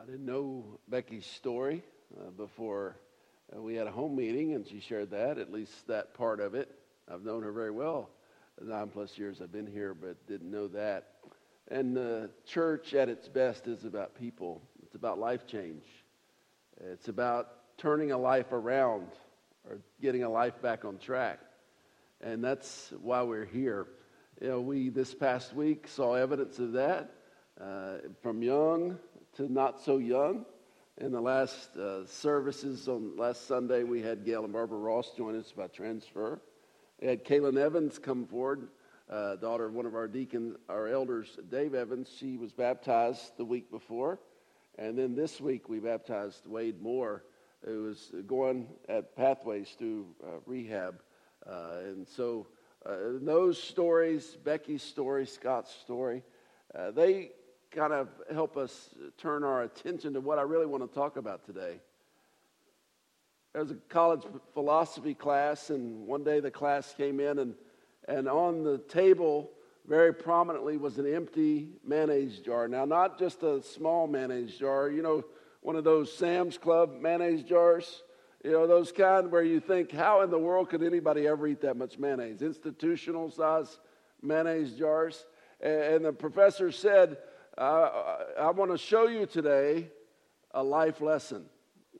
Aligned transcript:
I 0.00 0.06
didn't 0.06 0.24
know 0.24 0.64
Becky's 0.88 1.26
story 1.26 1.82
uh, 2.18 2.30
before 2.30 2.96
uh, 3.54 3.60
we 3.60 3.74
had 3.74 3.86
a 3.86 3.90
home 3.90 4.16
meeting, 4.16 4.54
and 4.54 4.66
she 4.66 4.80
shared 4.80 5.10
that, 5.10 5.36
at 5.36 5.52
least 5.52 5.86
that 5.88 6.14
part 6.14 6.40
of 6.40 6.54
it. 6.54 6.70
I've 7.12 7.22
known 7.22 7.42
her 7.42 7.52
very 7.52 7.70
well. 7.70 8.08
Nine 8.62 8.88
plus 8.88 9.18
years 9.18 9.42
I've 9.42 9.52
been 9.52 9.66
here, 9.66 9.92
but 9.92 10.26
didn't 10.26 10.50
know 10.50 10.68
that. 10.68 11.08
And 11.68 11.94
the 11.94 12.30
church 12.46 12.94
at 12.94 13.10
its 13.10 13.28
best 13.28 13.66
is 13.66 13.84
about 13.84 14.14
people, 14.14 14.62
it's 14.82 14.94
about 14.94 15.18
life 15.18 15.46
change, 15.46 15.84
it's 16.80 17.08
about 17.08 17.76
turning 17.76 18.10
a 18.10 18.18
life 18.18 18.52
around 18.52 19.08
or 19.68 19.80
getting 20.00 20.22
a 20.22 20.30
life 20.30 20.62
back 20.62 20.86
on 20.86 20.96
track. 20.96 21.40
And 22.22 22.42
that's 22.42 22.90
why 23.02 23.20
we're 23.20 23.44
here. 23.44 23.86
You 24.40 24.48
know, 24.48 24.60
we 24.62 24.88
this 24.88 25.14
past 25.14 25.54
week 25.54 25.88
saw 25.88 26.14
evidence 26.14 26.58
of 26.58 26.72
that 26.72 27.12
uh, 27.60 27.96
from 28.22 28.42
young 28.42 28.98
to 29.36 29.52
not 29.52 29.80
so 29.80 29.98
young. 29.98 30.44
In 30.98 31.12
the 31.12 31.20
last 31.20 31.76
uh, 31.76 32.04
services 32.06 32.88
on 32.88 33.16
last 33.16 33.46
Sunday, 33.46 33.84
we 33.84 34.02
had 34.02 34.24
Gail 34.24 34.44
and 34.44 34.52
Barbara 34.52 34.78
Ross 34.78 35.12
join 35.16 35.38
us 35.38 35.52
by 35.52 35.68
transfer. 35.68 36.40
We 37.00 37.08
had 37.08 37.24
Kaylin 37.24 37.56
Evans 37.56 37.98
come 37.98 38.26
forward, 38.26 38.68
uh, 39.08 39.36
daughter 39.36 39.66
of 39.66 39.72
one 39.72 39.86
of 39.86 39.94
our 39.94 40.08
deacons, 40.08 40.56
our 40.68 40.88
elders, 40.88 41.38
Dave 41.50 41.74
Evans. 41.74 42.10
She 42.18 42.36
was 42.36 42.52
baptized 42.52 43.36
the 43.38 43.44
week 43.44 43.70
before. 43.70 44.18
And 44.78 44.98
then 44.98 45.14
this 45.14 45.40
week, 45.40 45.68
we 45.68 45.78
baptized 45.78 46.46
Wade 46.46 46.82
Moore, 46.82 47.24
who 47.64 47.84
was 47.84 48.12
going 48.26 48.66
at 48.88 49.16
Pathways 49.16 49.74
through 49.78 50.06
uh, 50.22 50.40
rehab. 50.44 51.00
Uh, 51.46 51.78
and 51.84 52.06
so 52.06 52.46
uh, 52.84 52.96
those 53.22 53.62
stories, 53.62 54.36
Becky's 54.44 54.82
story, 54.82 55.26
Scott's 55.26 55.74
story, 55.74 56.22
uh, 56.74 56.90
they 56.90 57.30
kind 57.70 57.92
of 57.92 58.08
help 58.32 58.56
us 58.56 58.90
turn 59.16 59.44
our 59.44 59.62
attention 59.62 60.14
to 60.14 60.20
what 60.20 60.38
I 60.38 60.42
really 60.42 60.66
want 60.66 60.82
to 60.82 60.92
talk 60.92 61.16
about 61.16 61.44
today. 61.44 61.80
There 63.52 63.62
was 63.62 63.70
a 63.70 63.76
college 63.88 64.22
philosophy 64.54 65.14
class, 65.14 65.70
and 65.70 66.06
one 66.06 66.24
day 66.24 66.40
the 66.40 66.50
class 66.50 66.94
came 66.96 67.20
in, 67.20 67.38
and, 67.38 67.54
and 68.08 68.28
on 68.28 68.64
the 68.64 68.78
table, 68.78 69.50
very 69.86 70.12
prominently, 70.12 70.76
was 70.76 70.98
an 70.98 71.12
empty 71.12 71.68
mayonnaise 71.84 72.38
jar. 72.40 72.68
Now, 72.68 72.84
not 72.84 73.18
just 73.18 73.42
a 73.42 73.62
small 73.62 74.06
mayonnaise 74.06 74.56
jar, 74.56 74.88
you 74.88 75.02
know, 75.02 75.24
one 75.62 75.76
of 75.76 75.84
those 75.84 76.12
Sam's 76.12 76.58
Club 76.58 76.96
mayonnaise 77.00 77.42
jars, 77.42 78.02
you 78.44 78.52
know, 78.52 78.66
those 78.66 78.90
kind 78.90 79.30
where 79.30 79.42
you 79.42 79.60
think, 79.60 79.92
how 79.92 80.22
in 80.22 80.30
the 80.30 80.38
world 80.38 80.70
could 80.70 80.82
anybody 80.82 81.26
ever 81.26 81.46
eat 81.46 81.60
that 81.60 81.76
much 81.76 81.98
mayonnaise? 81.98 82.42
Institutional 82.42 83.30
size 83.30 83.78
mayonnaise 84.22 84.72
jars. 84.72 85.26
And 85.60 86.04
the 86.04 86.12
professor 86.12 86.72
said, 86.72 87.18
uh, 87.58 88.16
I 88.38 88.50
want 88.50 88.70
to 88.70 88.78
show 88.78 89.06
you 89.06 89.26
today 89.26 89.88
a 90.52 90.62
life 90.62 91.00
lesson. 91.00 91.46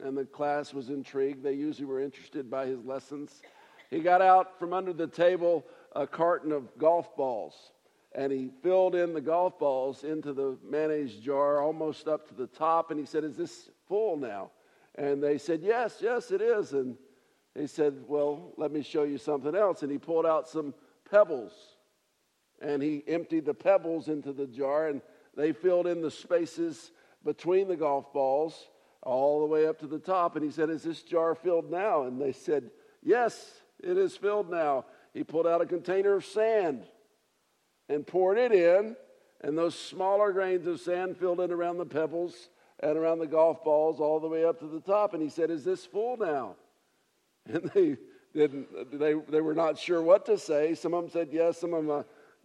And 0.02 0.16
the 0.16 0.24
class 0.24 0.72
was 0.72 0.88
intrigued. 0.88 1.42
They 1.42 1.52
usually 1.52 1.86
were 1.86 2.00
interested 2.00 2.50
by 2.50 2.66
his 2.66 2.84
lessons. 2.84 3.42
He 3.90 4.00
got 4.00 4.22
out 4.22 4.58
from 4.58 4.72
under 4.72 4.92
the 4.92 5.06
table 5.06 5.66
a 5.94 6.06
carton 6.06 6.52
of 6.52 6.78
golf 6.78 7.14
balls 7.16 7.72
and 8.12 8.32
he 8.32 8.50
filled 8.62 8.94
in 8.94 9.14
the 9.14 9.20
golf 9.20 9.58
balls 9.58 10.02
into 10.02 10.32
the 10.32 10.56
mayonnaise 10.68 11.14
jar 11.16 11.62
almost 11.62 12.08
up 12.08 12.26
to 12.28 12.34
the 12.34 12.46
top. 12.48 12.90
And 12.90 12.98
he 12.98 13.06
said, 13.06 13.24
Is 13.24 13.36
this 13.36 13.70
full 13.86 14.16
now? 14.16 14.50
And 14.96 15.22
they 15.22 15.38
said, 15.38 15.60
Yes, 15.62 15.98
yes, 16.00 16.30
it 16.30 16.40
is. 16.40 16.72
And 16.72 16.96
he 17.54 17.66
said, 17.66 18.02
Well, 18.08 18.52
let 18.56 18.72
me 18.72 18.82
show 18.82 19.04
you 19.04 19.18
something 19.18 19.54
else. 19.54 19.82
And 19.82 19.92
he 19.92 19.98
pulled 19.98 20.26
out 20.26 20.48
some 20.48 20.74
pebbles 21.08 21.52
and 22.60 22.82
he 22.82 23.02
emptied 23.06 23.46
the 23.46 23.54
pebbles 23.54 24.08
into 24.08 24.32
the 24.32 24.46
jar. 24.46 24.88
And 24.88 25.00
they 25.36 25.52
filled 25.52 25.86
in 25.86 26.02
the 26.02 26.10
spaces 26.10 26.92
between 27.24 27.68
the 27.68 27.76
golf 27.76 28.12
balls 28.12 28.68
all 29.02 29.40
the 29.40 29.46
way 29.46 29.66
up 29.66 29.78
to 29.80 29.86
the 29.86 29.98
top. 29.98 30.36
And 30.36 30.44
he 30.44 30.50
said, 30.50 30.70
Is 30.70 30.82
this 30.82 31.02
jar 31.02 31.34
filled 31.34 31.70
now? 31.70 32.04
And 32.04 32.20
they 32.20 32.32
said, 32.32 32.70
Yes, 33.02 33.60
it 33.82 33.96
is 33.96 34.16
filled 34.16 34.50
now. 34.50 34.84
He 35.14 35.24
pulled 35.24 35.46
out 35.46 35.60
a 35.60 35.66
container 35.66 36.14
of 36.14 36.24
sand 36.24 36.84
and 37.88 38.06
poured 38.06 38.38
it 38.38 38.52
in, 38.52 38.94
and 39.40 39.58
those 39.58 39.76
smaller 39.76 40.32
grains 40.32 40.66
of 40.66 40.80
sand 40.80 41.16
filled 41.16 41.40
in 41.40 41.50
around 41.50 41.78
the 41.78 41.86
pebbles 41.86 42.50
and 42.80 42.96
around 42.96 43.19
the 43.19 43.26
golf 43.26 43.64
balls 43.64 44.00
all 44.00 44.20
the 44.20 44.28
way 44.28 44.44
up 44.44 44.60
to 44.60 44.66
the 44.66 44.80
top. 44.80 45.14
And 45.14 45.22
he 45.22 45.28
said, 45.28 45.50
Is 45.50 45.64
this 45.64 45.84
full 45.84 46.16
now? 46.16 46.56
And 47.52 47.70
they 47.74 47.96
didn't, 48.34 48.98
they, 48.98 49.14
they 49.28 49.40
were 49.40 49.54
not 49.54 49.78
sure 49.78 50.02
what 50.02 50.26
to 50.26 50.38
say. 50.38 50.74
Some 50.74 50.94
of 50.94 51.02
them 51.02 51.10
said 51.10 51.28
yes, 51.32 51.58
some 51.58 51.74
of 51.74 51.84
them, 51.84 51.90
uh, 51.90 52.02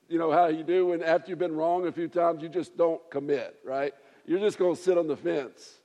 you 0.08 0.20
know 0.20 0.32
how 0.32 0.48
you 0.48 0.64
do 0.64 0.88
when 0.88 1.04
after 1.04 1.30
you've 1.30 1.40
been 1.40 1.56
wrong 1.56 1.88
a 1.88 1.92
few 1.92 2.08
times, 2.08 2.42
you 2.42 2.50
just 2.50 2.78
don't 2.78 3.02
commit, 3.10 3.56
right? 3.64 3.94
You're 4.26 4.40
just 4.40 4.58
going 4.58 4.76
to 4.76 4.82
sit 4.82 4.98
on 4.98 5.08
the 5.08 5.18
fence. 5.18 5.80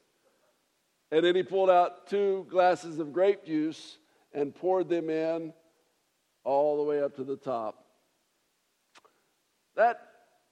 And 1.13 1.25
then 1.25 1.35
he 1.35 1.43
pulled 1.43 1.71
out 1.71 2.07
two 2.07 2.47
glasses 2.49 2.99
of 2.99 3.13
grape 3.13 3.45
juice 3.45 3.99
and 4.33 4.55
poured 4.55 4.89
them 4.89 5.11
in 5.11 5.53
all 6.45 6.77
the 6.77 6.83
way 6.85 7.03
up 7.03 7.17
to 7.17 7.25
the 7.25 7.37
top. 7.37 7.85
That 9.77 10.01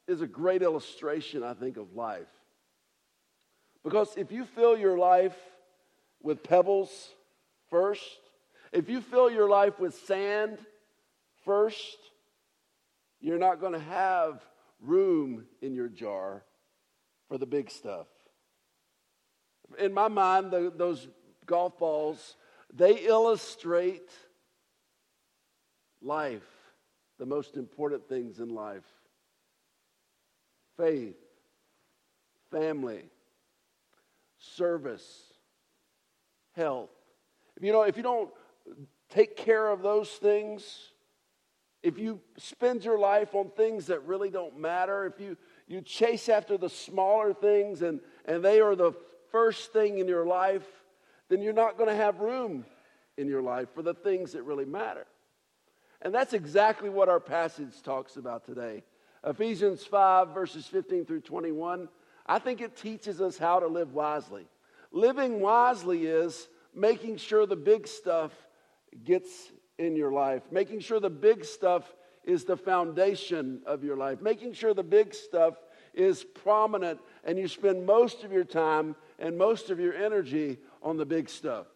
is 0.06 0.20
a 0.20 0.26
great 0.26 0.62
illustration, 0.62 1.42
I 1.42 1.54
think, 1.54 1.76
of 1.76 1.94
life. 1.94 2.28
Because 3.84 4.14
if 4.16 4.32
you 4.32 4.44
fill 4.44 4.76
your 4.76 4.98
life 4.98 5.36
with 6.22 6.42
pebbles 6.42 6.90
first, 7.70 8.02
if 8.72 8.88
you 8.88 9.00
fill 9.00 9.30
your 9.30 9.48
life 9.48 9.78
with 9.78 9.94
sand 9.94 10.58
first, 11.44 11.96
you're 13.20 13.38
not 13.38 13.60
going 13.60 13.72
to 13.72 13.78
have 13.78 14.42
room 14.80 15.44
in 15.60 15.74
your 15.74 15.88
jar 15.88 16.44
for 17.28 17.38
the 17.38 17.46
big 17.46 17.70
stuff. 17.70 18.06
In 19.78 19.92
my 19.92 20.08
mind, 20.08 20.50
the, 20.50 20.72
those 20.74 21.08
golf 21.46 21.78
balls, 21.78 22.36
they 22.72 23.04
illustrate 23.04 24.10
life, 26.00 26.46
the 27.18 27.26
most 27.26 27.56
important 27.56 28.08
things 28.08 28.38
in 28.38 28.54
life 28.54 28.84
faith, 30.76 31.16
family, 32.52 33.02
service, 34.38 35.32
health. 36.54 36.90
If 37.56 37.64
you 37.64 37.72
know, 37.72 37.82
if 37.82 37.96
you 37.96 38.04
don't 38.04 38.30
take 39.10 39.36
care 39.36 39.68
of 39.68 39.82
those 39.82 40.08
things, 40.08 40.92
if 41.82 41.98
you 41.98 42.20
spend 42.36 42.84
your 42.84 42.98
life 42.98 43.34
on 43.34 43.50
things 43.50 43.86
that 43.86 44.04
really 44.04 44.30
don't 44.30 44.58
matter, 44.58 45.06
if 45.06 45.20
you, 45.20 45.36
you 45.66 45.80
chase 45.80 46.28
after 46.28 46.58
the 46.58 46.68
smaller 46.68 47.32
things 47.32 47.82
and, 47.82 48.00
and 48.24 48.44
they 48.44 48.60
are 48.60 48.74
the 48.74 48.92
first 49.30 49.72
thing 49.72 49.98
in 49.98 50.08
your 50.08 50.26
life, 50.26 50.66
then 51.28 51.40
you're 51.40 51.52
not 51.52 51.76
going 51.76 51.88
to 51.88 51.94
have 51.94 52.20
room 52.20 52.64
in 53.16 53.28
your 53.28 53.42
life 53.42 53.68
for 53.74 53.82
the 53.82 53.94
things 53.94 54.32
that 54.32 54.42
really 54.42 54.64
matter. 54.64 55.06
And 56.02 56.14
that's 56.14 56.32
exactly 56.32 56.88
what 56.88 57.08
our 57.08 57.20
passage 57.20 57.82
talks 57.82 58.16
about 58.16 58.44
today. 58.44 58.84
Ephesians 59.24 59.84
5, 59.84 60.32
verses 60.32 60.66
15 60.66 61.04
through 61.04 61.20
21. 61.20 61.88
I 62.26 62.38
think 62.38 62.60
it 62.60 62.76
teaches 62.76 63.20
us 63.20 63.36
how 63.36 63.58
to 63.60 63.66
live 63.66 63.92
wisely. 63.94 64.46
Living 64.92 65.40
wisely 65.40 66.06
is 66.06 66.48
making 66.74 67.16
sure 67.16 67.46
the 67.46 67.56
big 67.56 67.86
stuff 67.86 68.32
gets 69.04 69.50
in 69.78 69.96
your 69.96 70.12
life, 70.12 70.42
making 70.50 70.80
sure 70.80 71.00
the 71.00 71.10
big 71.10 71.44
stuff 71.44 71.84
is 72.24 72.44
the 72.44 72.56
foundation 72.56 73.62
of 73.66 73.82
your 73.82 73.96
life, 73.96 74.20
making 74.20 74.52
sure 74.52 74.74
the 74.74 74.82
big 74.82 75.14
stuff 75.14 75.54
is 75.94 76.24
prominent 76.24 77.00
and 77.24 77.38
you 77.38 77.48
spend 77.48 77.86
most 77.86 78.22
of 78.24 78.32
your 78.32 78.44
time 78.44 78.94
and 79.18 79.38
most 79.38 79.70
of 79.70 79.80
your 79.80 79.94
energy 79.94 80.58
on 80.82 80.96
the 80.96 81.06
big 81.06 81.28
stuff. 81.28 81.66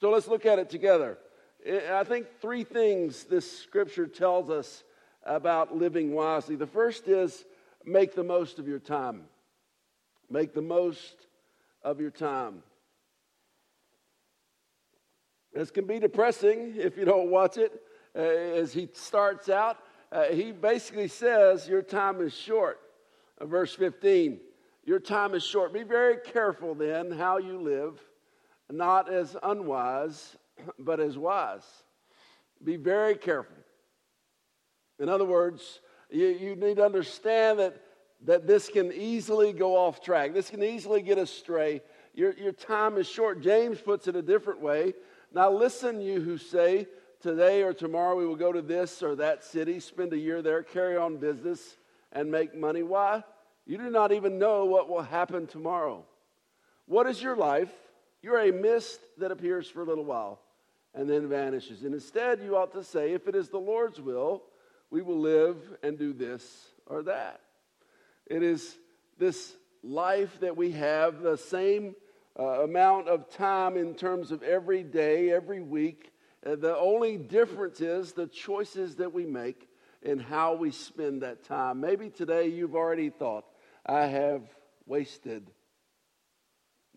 So 0.00 0.10
let's 0.10 0.28
look 0.28 0.46
at 0.46 0.58
it 0.58 0.70
together. 0.70 1.18
I 1.66 2.04
think 2.04 2.26
three 2.40 2.64
things 2.64 3.24
this 3.24 3.60
scripture 3.60 4.06
tells 4.06 4.50
us 4.50 4.82
about 5.24 5.76
living 5.76 6.12
wisely. 6.12 6.56
The 6.56 6.66
first 6.66 7.06
is 7.06 7.44
make 7.84 8.14
the 8.14 8.24
most 8.24 8.58
of 8.58 8.66
your 8.66 8.78
time. 8.78 9.24
Make 10.30 10.54
the 10.54 10.62
most 10.62 11.26
of 11.82 12.00
your 12.00 12.10
time. 12.10 12.62
This 15.52 15.70
can 15.70 15.86
be 15.86 15.98
depressing 15.98 16.74
if 16.76 16.96
you 16.96 17.04
don't 17.04 17.30
watch 17.30 17.56
it. 17.56 17.72
Uh, 18.16 18.20
as 18.20 18.72
he 18.72 18.88
starts 18.92 19.48
out, 19.48 19.78
uh, 20.12 20.24
he 20.24 20.52
basically 20.52 21.08
says, 21.08 21.68
Your 21.68 21.82
time 21.82 22.20
is 22.20 22.34
short. 22.34 22.80
Uh, 23.40 23.46
verse 23.46 23.74
15, 23.74 24.40
Your 24.84 25.00
time 25.00 25.34
is 25.34 25.44
short. 25.44 25.72
Be 25.72 25.82
very 25.82 26.16
careful 26.18 26.74
then 26.74 27.10
how 27.10 27.38
you 27.38 27.60
live, 27.60 28.00
not 28.70 29.12
as 29.12 29.36
unwise, 29.42 30.36
but 30.78 31.00
as 31.00 31.18
wise. 31.18 31.66
Be 32.62 32.76
very 32.76 33.14
careful. 33.14 33.56
In 34.98 35.08
other 35.08 35.24
words, 35.24 35.80
you, 36.10 36.26
you 36.26 36.56
need 36.56 36.76
to 36.76 36.84
understand 36.84 37.58
that, 37.58 37.80
that 38.24 38.46
this 38.46 38.68
can 38.68 38.92
easily 38.92 39.52
go 39.52 39.76
off 39.76 40.02
track. 40.02 40.34
This 40.34 40.50
can 40.50 40.62
easily 40.62 41.00
get 41.00 41.16
astray. 41.16 41.80
Your, 42.12 42.34
your 42.34 42.52
time 42.52 42.98
is 42.98 43.08
short. 43.08 43.40
James 43.40 43.80
puts 43.80 44.08
it 44.08 44.16
a 44.16 44.22
different 44.22 44.60
way. 44.60 44.94
Now, 45.32 45.50
listen, 45.52 46.00
you 46.00 46.20
who 46.20 46.38
say, 46.38 46.86
Today 47.20 47.62
or 47.62 47.74
tomorrow 47.74 48.16
we 48.16 48.26
will 48.26 48.36
go 48.36 48.50
to 48.50 48.62
this 48.62 49.02
or 49.02 49.14
that 49.16 49.44
city, 49.44 49.78
spend 49.78 50.14
a 50.14 50.18
year 50.18 50.40
there, 50.40 50.62
carry 50.62 50.96
on 50.96 51.18
business, 51.18 51.76
and 52.12 52.30
make 52.30 52.56
money. 52.56 52.82
Why? 52.82 53.22
You 53.66 53.76
do 53.76 53.90
not 53.90 54.10
even 54.10 54.38
know 54.38 54.64
what 54.64 54.88
will 54.88 55.02
happen 55.02 55.46
tomorrow. 55.46 56.02
What 56.86 57.06
is 57.06 57.22
your 57.22 57.36
life? 57.36 57.70
You're 58.22 58.40
a 58.40 58.52
mist 58.52 59.00
that 59.18 59.30
appears 59.30 59.68
for 59.68 59.82
a 59.82 59.84
little 59.84 60.04
while 60.04 60.40
and 60.94 61.08
then 61.08 61.28
vanishes. 61.28 61.82
And 61.82 61.92
instead, 61.92 62.40
you 62.40 62.56
ought 62.56 62.72
to 62.72 62.82
say, 62.82 63.12
if 63.12 63.28
it 63.28 63.34
is 63.34 63.50
the 63.50 63.58
Lord's 63.58 64.00
will, 64.00 64.42
we 64.90 65.02
will 65.02 65.20
live 65.20 65.58
and 65.82 65.98
do 65.98 66.14
this 66.14 66.70
or 66.86 67.02
that. 67.02 67.40
It 68.26 68.42
is 68.42 68.76
this 69.18 69.54
life 69.82 70.40
that 70.40 70.56
we 70.56 70.72
have, 70.72 71.20
the 71.20 71.36
same 71.36 71.94
uh, 72.38 72.62
amount 72.62 73.08
of 73.08 73.28
time 73.30 73.76
in 73.76 73.94
terms 73.94 74.30
of 74.30 74.42
every 74.42 74.82
day, 74.82 75.30
every 75.30 75.60
week. 75.60 76.12
Uh, 76.44 76.56
the 76.56 76.76
only 76.76 77.16
difference 77.16 77.80
is 77.80 78.12
the 78.12 78.26
choices 78.26 78.96
that 78.96 79.12
we 79.12 79.26
make 79.26 79.68
and 80.02 80.20
how 80.20 80.54
we 80.54 80.70
spend 80.70 81.22
that 81.22 81.44
time. 81.44 81.80
Maybe 81.80 82.08
today 82.08 82.48
you've 82.48 82.74
already 82.74 83.10
thought, 83.10 83.44
I 83.84 84.06
have 84.06 84.42
wasted 84.86 85.50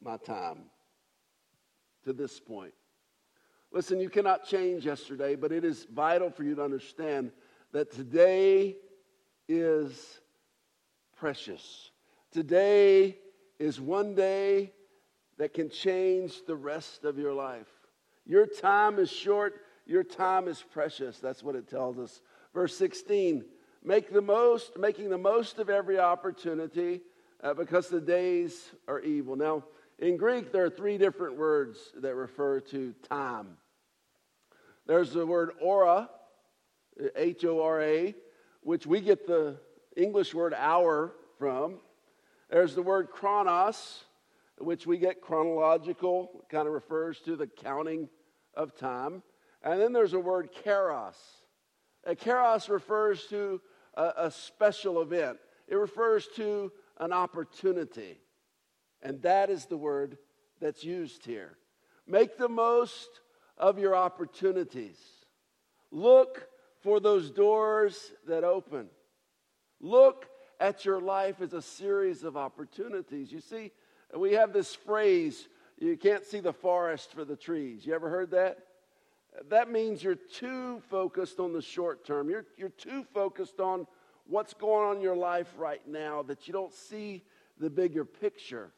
my 0.02 0.18
time 0.18 0.64
to 2.06 2.14
this 2.14 2.40
point. 2.40 2.74
Listen, 3.72 4.00
you 4.00 4.10
cannot 4.10 4.46
change 4.46 4.86
yesterday, 4.86 5.36
but 5.36 5.52
it 5.52 5.66
is 5.66 5.86
vital 5.86 6.30
for 6.30 6.44
you 6.44 6.56
to 6.56 6.64
understand 6.64 7.32
that 7.72 7.92
today 7.92 8.78
is 9.48 10.20
precious. 11.18 11.90
Today 12.32 13.18
is 13.60 13.82
one 13.82 14.14
day 14.14 14.72
that 15.44 15.54
can 15.54 15.70
change 15.70 16.46
the 16.48 16.56
rest 16.56 17.04
of 17.04 17.18
your 17.18 17.34
life. 17.34 17.68
Your 18.26 18.48
time 18.48 18.98
is 18.98 19.12
short, 19.12 19.56
your 19.86 20.02
time 20.02 20.48
is 20.48 20.64
precious. 20.72 21.20
That's 21.20 21.44
what 21.44 21.54
it 21.54 21.68
tells 21.68 22.00
us. 22.00 22.22
Verse 22.54 22.78
16 22.78 23.44
make 23.84 24.14
the 24.14 24.22
most, 24.22 24.78
making 24.78 25.10
the 25.10 25.18
most 25.18 25.60
of 25.60 25.70
every 25.70 26.00
opportunity 26.00 27.02
uh, 27.44 27.54
because 27.54 27.90
the 27.90 28.00
days 28.00 28.72
are 28.88 29.02
evil. 29.02 29.36
Now, 29.36 29.66
in 30.00 30.16
Greek, 30.16 30.54
there 30.54 30.64
are 30.64 30.70
three 30.70 30.98
different 30.98 31.36
words 31.38 31.78
that 31.98 32.16
refer 32.16 32.62
to 32.62 32.94
time. 33.10 33.58
There's 34.88 35.12
the 35.12 35.26
word 35.26 35.52
ora, 35.60 36.10
H 37.18 37.44
O 37.44 37.62
R 37.62 37.82
A, 37.82 38.16
which 38.62 38.88
we 38.88 39.02
get 39.02 39.28
the 39.28 39.58
English 39.98 40.34
word 40.34 40.54
hour 40.56 41.12
from. 41.38 41.80
There's 42.50 42.76
the 42.76 42.82
word 42.82 43.10
chronos, 43.10 44.06
which 44.58 44.86
we 44.86 44.98
get 44.98 45.22
chronological, 45.22 46.46
kind 46.50 46.68
of 46.68 46.74
refers 46.74 47.20
to 47.22 47.36
the 47.36 47.48
counting 47.48 48.10
of 48.54 48.76
time. 48.76 49.24
And 49.64 49.80
then 49.80 49.94
there's 49.94 50.14
a 50.14 50.20
word 50.20 50.50
kairos. 50.66 51.16
A 52.06 52.16
kairos 52.16 52.70
refers 52.70 53.26
to 53.28 53.62
a, 53.96 54.14
a 54.18 54.32
special 54.32 55.02
event, 55.02 55.38
it 55.68 55.76
refers 55.76 56.28
to 56.36 56.72
an 57.00 57.14
opportunity. 57.14 58.20
And 59.02 59.22
that 59.24 59.50
is 59.50 59.66
the 59.66 59.78
word 59.78 60.18
that's 60.62 60.84
used 60.84 61.26
here. 61.26 61.58
Make 62.08 62.38
the 62.38 62.50
most 62.50 63.10
of 63.58 63.78
your 63.80 63.96
opportunities. 63.96 64.98
Look 65.92 66.48
for 66.82 67.00
those 67.00 67.30
doors 67.30 68.12
that 68.28 68.44
open. 68.44 68.88
Look 69.80 70.28
at 70.60 70.86
your 70.86 71.02
life 71.02 71.42
as 71.42 71.54
a 71.54 71.62
series 71.62 72.24
of 72.24 72.38
opportunities. 72.38 73.32
You 73.32 73.42
see, 73.42 73.72
we 74.18 74.34
have 74.34 74.54
this 74.54 74.74
phrase 74.76 75.48
you 75.80 75.98
can't 75.98 76.24
see 76.24 76.40
the 76.40 76.54
forest 76.54 77.12
for 77.14 77.26
the 77.26 77.36
trees. 77.36 77.86
You 77.86 77.94
ever 77.94 78.10
heard 78.10 78.32
that? 78.32 78.60
That 79.50 79.72
means 79.72 80.04
you're 80.04 80.16
too 80.16 80.82
focused 80.90 81.40
on 81.40 81.52
the 81.52 81.62
short 81.62 82.06
term. 82.06 82.30
You're, 82.30 82.46
you're 82.56 82.70
too 82.70 83.04
focused 83.14 83.60
on 83.60 83.88
what's 84.28 84.54
going 84.54 84.88
on 84.88 84.96
in 84.98 85.02
your 85.02 85.16
life 85.16 85.52
right 85.58 85.82
now 85.88 86.22
that 86.24 86.48
you 86.48 86.54
don't 86.54 86.74
see 86.74 87.24
the 87.60 87.70
bigger 87.70 88.06
picture. 88.06 88.72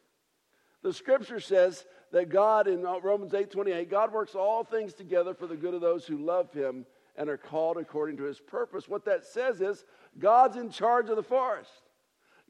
The 0.81 0.93
scripture 0.93 1.39
says 1.39 1.85
that 2.11 2.29
God, 2.29 2.67
in 2.67 2.85
uh, 2.85 2.99
Romans 2.99 3.33
8 3.33 3.51
28, 3.51 3.89
God 3.89 4.13
works 4.13 4.35
all 4.35 4.63
things 4.63 4.93
together 4.93 5.33
for 5.33 5.47
the 5.47 5.55
good 5.55 5.73
of 5.73 5.81
those 5.81 6.05
who 6.05 6.17
love 6.17 6.51
him 6.53 6.85
and 7.17 7.29
are 7.29 7.37
called 7.37 7.77
according 7.77 8.17
to 8.17 8.23
his 8.23 8.39
purpose. 8.39 8.87
What 8.87 9.05
that 9.05 9.25
says 9.25 9.61
is 9.61 9.83
God's 10.17 10.57
in 10.57 10.69
charge 10.69 11.09
of 11.09 11.15
the 11.15 11.23
forest. 11.23 11.71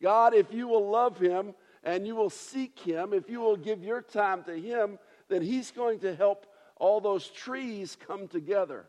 God, 0.02 0.34
if 0.34 0.54
you 0.54 0.68
will 0.68 0.90
love 0.90 1.18
him 1.18 1.54
and 1.86 2.08
you 2.08 2.16
will 2.16 2.32
seek 2.32 2.80
him, 2.80 3.14
if 3.14 3.30
you 3.30 3.40
will 3.40 3.56
give 3.56 3.84
your 3.84 4.02
time 4.02 4.44
to 4.44 4.60
him, 4.60 4.98
then 5.30 5.42
he's 5.42 5.72
going 5.72 6.00
to 6.00 6.16
help 6.16 6.48
all 6.78 7.00
those 7.00 7.28
trees 7.28 7.96
come 8.08 8.28
together 8.28 8.88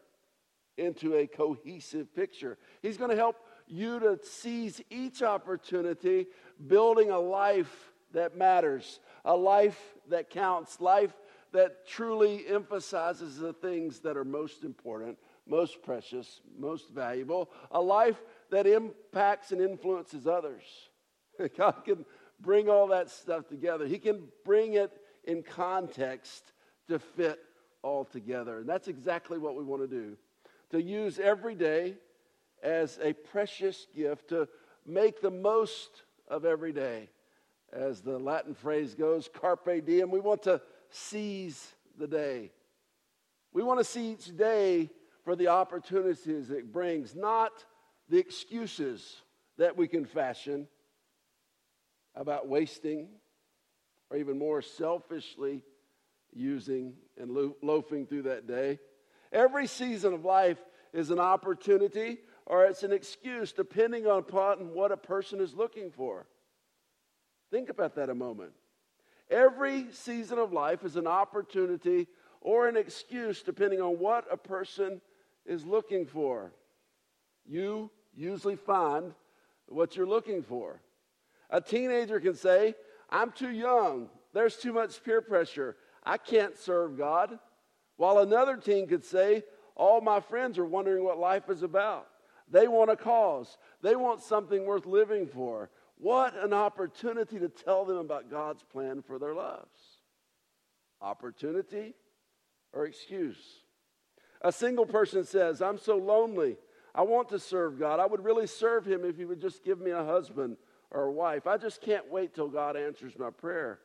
into 0.78 1.14
a 1.14 1.26
cohesive 1.26 2.14
picture. 2.14 2.58
He's 2.82 2.96
going 2.96 3.10
to 3.10 3.16
help 3.16 3.36
you 3.68 4.00
to 4.00 4.18
seize 4.22 4.80
each 4.90 5.22
opportunity, 5.22 6.26
building 6.66 7.10
a 7.10 7.18
life 7.18 7.92
that 8.12 8.36
matters, 8.36 9.00
a 9.24 9.36
life 9.36 9.78
that 10.08 10.30
counts, 10.30 10.80
life 10.80 11.12
that 11.52 11.86
truly 11.86 12.46
emphasizes 12.48 13.38
the 13.38 13.52
things 13.52 14.00
that 14.00 14.16
are 14.16 14.24
most 14.24 14.64
important, 14.64 15.18
most 15.46 15.82
precious, 15.82 16.40
most 16.58 16.90
valuable, 16.90 17.50
a 17.70 17.80
life 17.80 18.22
that 18.50 18.66
impacts 18.66 19.52
and 19.52 19.60
influences 19.60 20.26
others. 20.26 20.62
God 21.56 21.84
can 21.84 22.04
bring 22.40 22.68
all 22.68 22.88
that 22.88 23.10
stuff 23.10 23.48
together. 23.48 23.86
He 23.86 23.98
can 23.98 24.24
bring 24.44 24.74
it 24.74 24.92
in 25.24 25.42
context 25.42 26.52
to 26.88 26.98
fit 26.98 27.40
all 27.82 28.04
together. 28.04 28.58
And 28.58 28.68
that's 28.68 28.88
exactly 28.88 29.38
what 29.38 29.56
we 29.56 29.64
want 29.64 29.82
to 29.82 29.88
do. 29.88 30.16
To 30.70 30.82
use 30.82 31.18
every 31.18 31.54
day 31.54 31.94
as 32.62 32.98
a 33.02 33.12
precious 33.12 33.86
gift, 33.94 34.28
to 34.30 34.48
make 34.84 35.20
the 35.20 35.30
most 35.30 36.02
of 36.28 36.44
every 36.44 36.72
day 36.72 37.08
as 37.72 38.00
the 38.00 38.18
Latin 38.18 38.54
phrase 38.54 38.94
goes, 38.94 39.28
carpe 39.32 39.84
diem. 39.84 40.10
We 40.10 40.20
want 40.20 40.42
to 40.44 40.60
seize 40.90 41.74
the 41.98 42.06
day. 42.06 42.50
We 43.52 43.62
want 43.62 43.80
to 43.80 43.84
see 43.84 44.12
each 44.12 44.36
day 44.36 44.90
for 45.24 45.34
the 45.36 45.48
opportunities 45.48 46.50
it 46.50 46.72
brings, 46.72 47.14
not 47.14 47.64
the 48.08 48.18
excuses 48.18 49.22
that 49.58 49.76
we 49.76 49.88
can 49.88 50.04
fashion 50.04 50.68
about 52.16 52.48
wasting 52.48 53.08
or 54.10 54.16
even 54.16 54.38
more 54.38 54.62
selfishly 54.62 55.62
using 56.32 56.94
and 57.18 57.30
lo- 57.30 57.56
loafing 57.62 58.06
through 58.06 58.22
that 58.22 58.46
day. 58.46 58.78
Every 59.32 59.66
season 59.66 60.14
of 60.14 60.24
life 60.24 60.58
is 60.92 61.10
an 61.10 61.18
opportunity 61.18 62.18
or 62.46 62.64
it's 62.64 62.82
an 62.82 62.92
excuse 62.92 63.52
depending 63.52 64.06
upon 64.06 64.72
what 64.74 64.92
a 64.92 64.96
person 64.96 65.40
is 65.40 65.54
looking 65.54 65.90
for. 65.90 66.26
Think 67.50 67.68
about 67.68 67.96
that 67.96 68.08
a 68.08 68.14
moment. 68.14 68.52
Every 69.30 69.88
season 69.92 70.38
of 70.38 70.52
life 70.52 70.84
is 70.84 70.96
an 70.96 71.06
opportunity 71.06 72.06
or 72.40 72.68
an 72.68 72.76
excuse 72.76 73.42
depending 73.42 73.80
on 73.80 73.98
what 73.98 74.24
a 74.30 74.36
person 74.36 75.00
is 75.44 75.64
looking 75.64 76.06
for. 76.06 76.52
You 77.44 77.90
usually 78.14 78.56
find 78.56 79.12
what 79.66 79.96
you're 79.96 80.06
looking 80.06 80.42
for. 80.42 80.80
A 81.50 81.60
teenager 81.60 82.20
can 82.20 82.34
say, 82.34 82.74
I'm 83.10 83.32
too 83.32 83.50
young. 83.50 84.08
There's 84.32 84.56
too 84.56 84.72
much 84.72 85.02
peer 85.02 85.20
pressure. 85.20 85.76
I 86.04 86.18
can't 86.18 86.56
serve 86.56 86.98
God. 86.98 87.38
While 87.96 88.18
another 88.18 88.56
teen 88.56 88.86
could 88.86 89.04
say, 89.04 89.44
All 89.74 90.00
my 90.00 90.20
friends 90.20 90.58
are 90.58 90.64
wondering 90.64 91.04
what 91.04 91.18
life 91.18 91.48
is 91.48 91.62
about. 91.62 92.06
They 92.48 92.68
want 92.68 92.90
a 92.90 92.96
cause, 92.96 93.58
they 93.82 93.96
want 93.96 94.22
something 94.22 94.64
worth 94.64 94.86
living 94.86 95.26
for. 95.26 95.70
What 95.98 96.36
an 96.36 96.52
opportunity 96.52 97.38
to 97.38 97.48
tell 97.48 97.86
them 97.86 97.96
about 97.96 98.30
God's 98.30 98.62
plan 98.62 99.02
for 99.02 99.18
their 99.18 99.34
lives. 99.34 100.00
Opportunity 101.00 101.94
or 102.72 102.84
excuse? 102.84 103.62
A 104.42 104.52
single 104.52 104.84
person 104.84 105.24
says, 105.24 105.62
I'm 105.62 105.78
so 105.78 105.96
lonely. 105.96 106.58
I 106.94 107.02
want 107.02 107.30
to 107.30 107.38
serve 107.38 107.78
God. 107.78 107.98
I 107.98 108.06
would 108.06 108.24
really 108.24 108.46
serve 108.46 108.86
Him 108.86 109.04
if 109.04 109.16
He 109.16 109.24
would 109.24 109.40
just 109.40 109.64
give 109.64 109.80
me 109.80 109.90
a 109.90 110.04
husband 110.04 110.58
or 110.96 111.10
wife. 111.10 111.46
I 111.46 111.58
just 111.58 111.82
can't 111.82 112.10
wait 112.10 112.34
till 112.34 112.48
God 112.48 112.74
answers 112.74 113.18
my 113.18 113.28
prayer. 113.28 113.80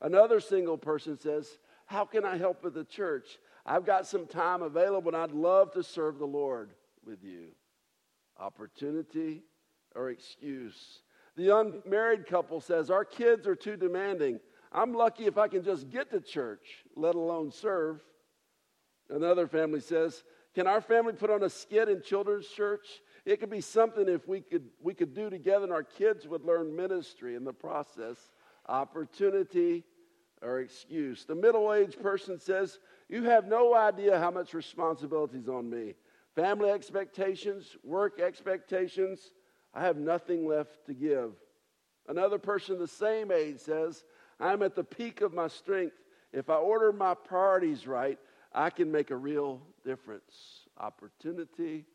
Another 0.00 0.40
single 0.40 0.78
person 0.78 1.18
says, 1.18 1.58
How 1.86 2.06
can 2.06 2.24
I 2.24 2.38
help 2.38 2.64
with 2.64 2.74
the 2.74 2.84
church? 2.84 3.38
I've 3.66 3.84
got 3.84 4.06
some 4.06 4.26
time 4.26 4.62
available 4.62 5.14
and 5.14 5.22
I'd 5.22 5.32
love 5.32 5.72
to 5.72 5.82
serve 5.82 6.18
the 6.18 6.26
Lord 6.26 6.70
with 7.06 7.22
you. 7.22 7.48
Opportunity 8.38 9.42
or 9.94 10.08
excuse? 10.10 11.02
The 11.36 11.54
unmarried 11.54 12.26
couple 12.26 12.60
says, 12.60 12.90
Our 12.90 13.04
kids 13.04 13.46
are 13.46 13.54
too 13.54 13.76
demanding. 13.76 14.40
I'm 14.72 14.94
lucky 14.94 15.26
if 15.26 15.36
I 15.36 15.48
can 15.48 15.62
just 15.62 15.90
get 15.90 16.10
to 16.10 16.20
church, 16.20 16.84
let 16.96 17.14
alone 17.14 17.52
serve. 17.52 18.00
Another 19.10 19.46
family 19.46 19.80
says, 19.80 20.24
Can 20.54 20.66
our 20.66 20.80
family 20.80 21.12
put 21.12 21.30
on 21.30 21.42
a 21.42 21.50
skit 21.50 21.90
in 21.90 22.00
children's 22.00 22.48
church? 22.48 22.86
It 23.24 23.40
could 23.40 23.50
be 23.50 23.60
something 23.60 24.08
if 24.08 24.28
we 24.28 24.40
could, 24.40 24.68
we 24.82 24.92
could 24.92 25.14
do 25.14 25.30
together 25.30 25.64
and 25.64 25.72
our 25.72 25.82
kids 25.82 26.28
would 26.28 26.44
learn 26.44 26.76
ministry 26.76 27.36
in 27.36 27.44
the 27.44 27.52
process. 27.52 28.16
Opportunity 28.68 29.84
or 30.42 30.60
excuse. 30.60 31.24
The 31.24 31.34
middle 31.34 31.72
aged 31.72 32.00
person 32.02 32.38
says, 32.38 32.78
You 33.08 33.24
have 33.24 33.46
no 33.46 33.74
idea 33.74 34.18
how 34.18 34.30
much 34.30 34.52
responsibility 34.52 35.38
is 35.38 35.48
on 35.48 35.70
me. 35.70 35.94
Family 36.34 36.70
expectations, 36.70 37.76
work 37.82 38.20
expectations, 38.20 39.32
I 39.72 39.82
have 39.82 39.96
nothing 39.96 40.46
left 40.46 40.86
to 40.86 40.94
give. 40.94 41.32
Another 42.08 42.38
person 42.38 42.78
the 42.78 42.86
same 42.86 43.30
age 43.30 43.60
says, 43.60 44.04
I'm 44.38 44.62
at 44.62 44.74
the 44.74 44.84
peak 44.84 45.20
of 45.20 45.32
my 45.32 45.48
strength. 45.48 45.96
If 46.32 46.50
I 46.50 46.56
order 46.56 46.92
my 46.92 47.14
priorities 47.14 47.86
right, 47.86 48.18
I 48.52 48.70
can 48.70 48.90
make 48.92 49.10
a 49.10 49.16
real 49.16 49.62
difference. 49.84 50.66
Opportunity 50.78 51.86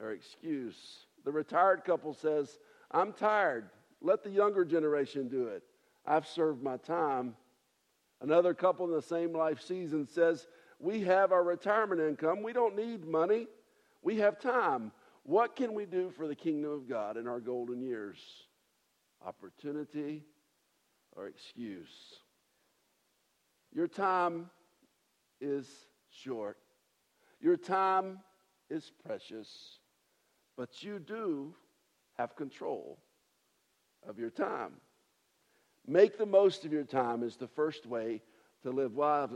or 0.00 0.12
excuse. 0.12 1.06
The 1.24 1.32
retired 1.32 1.84
couple 1.84 2.14
says, 2.14 2.58
I'm 2.90 3.12
tired. 3.12 3.68
Let 4.00 4.24
the 4.24 4.30
younger 4.30 4.64
generation 4.64 5.28
do 5.28 5.48
it. 5.48 5.62
I've 6.06 6.26
served 6.26 6.62
my 6.62 6.78
time. 6.78 7.36
Another 8.22 8.54
couple 8.54 8.86
in 8.86 8.92
the 8.92 9.02
same 9.02 9.32
life 9.32 9.60
season 9.60 10.06
says, 10.06 10.46
We 10.78 11.02
have 11.02 11.32
our 11.32 11.44
retirement 11.44 12.00
income. 12.00 12.42
We 12.42 12.52
don't 12.52 12.76
need 12.76 13.06
money. 13.06 13.46
We 14.02 14.16
have 14.16 14.40
time. 14.40 14.92
What 15.24 15.54
can 15.54 15.74
we 15.74 15.84
do 15.86 16.10
for 16.10 16.26
the 16.26 16.34
kingdom 16.34 16.70
of 16.70 16.88
God 16.88 17.16
in 17.16 17.28
our 17.28 17.40
golden 17.40 17.82
years? 17.82 18.18
Opportunity 19.24 20.24
or 21.12 21.26
excuse? 21.26 22.14
Your 23.72 23.86
time 23.86 24.50
is 25.40 25.68
short. 26.10 26.56
Your 27.40 27.56
time 27.56 28.20
is 28.70 28.90
precious. 29.04 29.79
But 30.56 30.82
you 30.82 30.98
do 30.98 31.54
have 32.18 32.36
control 32.36 32.98
of 34.06 34.18
your 34.18 34.30
time. 34.30 34.72
Make 35.86 36.18
the 36.18 36.26
most 36.26 36.64
of 36.64 36.72
your 36.72 36.84
time 36.84 37.22
is 37.22 37.36
the 37.36 37.48
first 37.48 37.86
way 37.86 38.22
to 38.62 38.70
live 38.70 38.92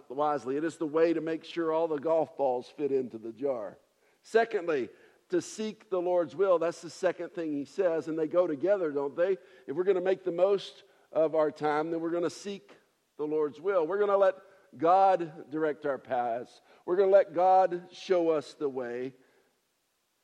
wisely. 0.08 0.56
It 0.56 0.64
is 0.64 0.76
the 0.76 0.86
way 0.86 1.12
to 1.14 1.20
make 1.20 1.44
sure 1.44 1.72
all 1.72 1.88
the 1.88 1.98
golf 1.98 2.36
balls 2.36 2.72
fit 2.76 2.92
into 2.92 3.16
the 3.18 3.32
jar. 3.32 3.78
Secondly, 4.22 4.90
to 5.30 5.40
seek 5.40 5.88
the 5.88 6.00
Lord's 6.00 6.36
will. 6.36 6.58
That's 6.58 6.82
the 6.82 6.90
second 6.90 7.32
thing 7.32 7.52
he 7.52 7.64
says, 7.64 8.08
and 8.08 8.18
they 8.18 8.26
go 8.26 8.46
together, 8.46 8.90
don't 8.90 9.16
they? 9.16 9.38
If 9.66 9.74
we're 9.74 9.84
going 9.84 9.96
to 9.96 10.02
make 10.02 10.24
the 10.24 10.32
most 10.32 10.84
of 11.12 11.34
our 11.34 11.50
time, 11.50 11.90
then 11.90 12.00
we're 12.00 12.10
going 12.10 12.24
to 12.24 12.30
seek 12.30 12.70
the 13.16 13.24
Lord's 13.24 13.60
will. 13.60 13.86
We're 13.86 13.98
going 13.98 14.10
to 14.10 14.18
let 14.18 14.34
God 14.76 15.50
direct 15.50 15.86
our 15.86 15.98
paths. 15.98 16.60
We're 16.84 16.96
going 16.96 17.08
to 17.08 17.16
let 17.16 17.34
God 17.34 17.82
show 17.92 18.30
us 18.30 18.54
the 18.58 18.68
way. 18.68 19.14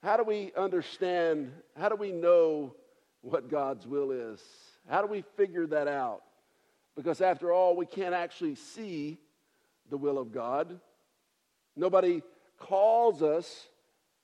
How 0.03 0.17
do 0.17 0.25
we 0.25 0.53
understand? 0.57 1.53
How 1.77 1.89
do 1.89 1.97
we 1.97 2.13
know 2.13 2.75
what 3.21 3.51
God's 3.51 3.87
will 3.87 4.11
is? 4.13 4.41
How 4.89 5.03
do 5.03 5.09
we 5.09 5.23
figure 5.37 5.67
that 5.69 5.89
out? 5.89 6.23
Because 6.97 7.21
after 7.21 7.53
all, 7.53 7.77
we 7.77 7.87
can't 7.87 8.15
actually 8.15 8.55
see 8.55 9.19
the 9.91 9.97
will 9.97 10.19
of 10.19 10.33
God. 10.33 10.81
Nobody 11.77 12.23
calls 12.59 13.23
us 13.23 13.69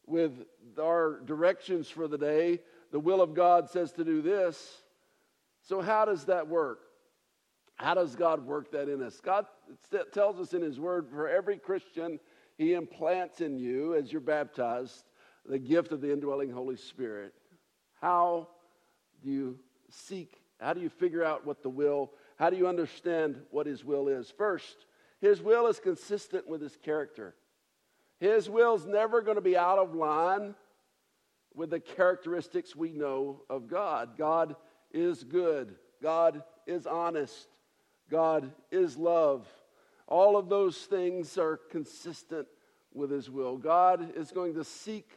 with 0.07 0.33
our 0.81 1.21
directions 1.25 1.89
for 1.89 2.09
the 2.09 2.19
day. 2.19 2.61
The 2.93 3.01
will 3.01 3.21
of 3.21 3.35
God 3.35 3.69
says 3.69 3.93
to 3.93 4.05
do 4.05 4.23
this. 4.23 4.83
So, 5.63 5.81
how 5.81 6.05
does 6.05 6.27
that 6.27 6.49
work? 6.49 6.81
How 7.75 7.95
does 7.95 8.15
God 8.17 8.47
work 8.47 8.71
that 8.73 8.89
in 8.89 9.03
us? 9.03 9.21
God 9.21 9.47
tells 10.13 10.39
us 10.41 10.55
in 10.55 10.63
His 10.63 10.81
Word 10.81 11.09
for 11.11 11.29
every 11.29 11.59
Christian, 11.59 12.19
He 12.57 12.73
implants 12.73 13.41
in 13.41 13.59
you, 13.59 13.95
as 13.95 14.11
you're 14.11 14.21
baptized, 14.21 15.05
the 15.49 15.59
gift 15.59 15.93
of 15.93 16.01
the 16.01 16.13
indwelling 16.13 16.51
Holy 16.51 16.77
Spirit. 16.77 17.33
How 18.01 18.49
do 19.23 19.31
you 19.31 19.59
seek? 19.91 20.41
How 20.61 20.73
do 20.73 20.81
you 20.81 20.89
figure 20.89 21.25
out 21.25 21.47
what 21.47 21.63
the 21.63 21.71
will, 21.71 22.13
how 22.37 22.51
do 22.51 22.57
you 22.57 22.67
understand 22.67 23.41
what 23.51 23.67
His 23.67 23.85
will 23.85 24.09
is? 24.09 24.31
First, 24.31 24.87
His 25.21 25.41
will 25.41 25.67
is 25.67 25.81
consistent 25.81 26.49
with 26.49 26.61
His 26.61 26.77
character. 26.77 27.35
His 28.19 28.49
will's 28.49 28.87
never 28.87 29.21
going 29.21 29.37
to 29.37 29.43
be 29.43 29.57
out 29.57 29.79
of 29.79 29.95
line 29.95 30.55
with 31.55 31.71
the 31.71 31.81
characteristics 31.81 32.75
we 32.75 32.93
know 32.93 33.43
of 33.51 33.69
God. 33.69 34.17
God 34.17 34.57
is 34.93 35.25
good. 35.25 35.75
God 36.03 36.43
is 36.67 36.87
honest. 36.87 37.49
God 38.11 38.53
is 38.71 38.97
love. 38.97 39.47
All 40.07 40.37
of 40.37 40.49
those 40.49 40.77
things 40.77 41.37
are 41.37 41.57
consistent 41.57 42.47
with 42.95 43.11
His 43.11 43.29
will. 43.29 43.57
God 43.57 44.17
is 44.17 44.31
going 44.31 44.55
to 44.55 44.65
seek 44.65 45.11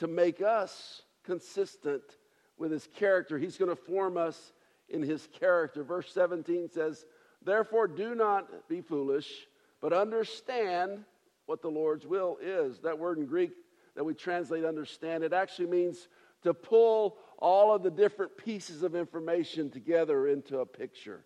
to 0.00 0.06
make 0.06 0.40
us 0.40 1.02
consistent 1.24 2.02
with 2.56 2.72
His 2.72 2.88
character. 2.96 3.38
He's 3.38 3.58
going 3.58 3.68
to 3.68 3.76
form 3.76 4.16
us 4.16 4.52
in 4.88 5.02
His 5.02 5.28
character. 5.38 5.84
Verse 5.84 6.10
17 6.12 6.70
says, 6.70 7.04
Therefore, 7.44 7.86
do 7.86 8.14
not 8.14 8.68
be 8.68 8.80
foolish, 8.80 9.30
but 9.80 9.92
understand 9.92 11.04
what 11.44 11.60
the 11.60 11.68
Lord's 11.68 12.06
will 12.06 12.38
is. 12.40 12.80
That 12.80 12.98
word 12.98 13.18
in 13.18 13.26
Greek 13.26 13.52
that 13.94 14.04
we 14.04 14.14
translate 14.14 14.64
understand, 14.64 15.22
it 15.22 15.34
actually 15.34 15.68
means 15.68 16.08
to 16.44 16.54
pull 16.54 17.18
all 17.38 17.74
of 17.74 17.82
the 17.82 17.90
different 17.90 18.36
pieces 18.38 18.82
of 18.82 18.94
information 18.94 19.68
together 19.68 20.28
into 20.28 20.60
a 20.60 20.66
picture. 20.66 21.24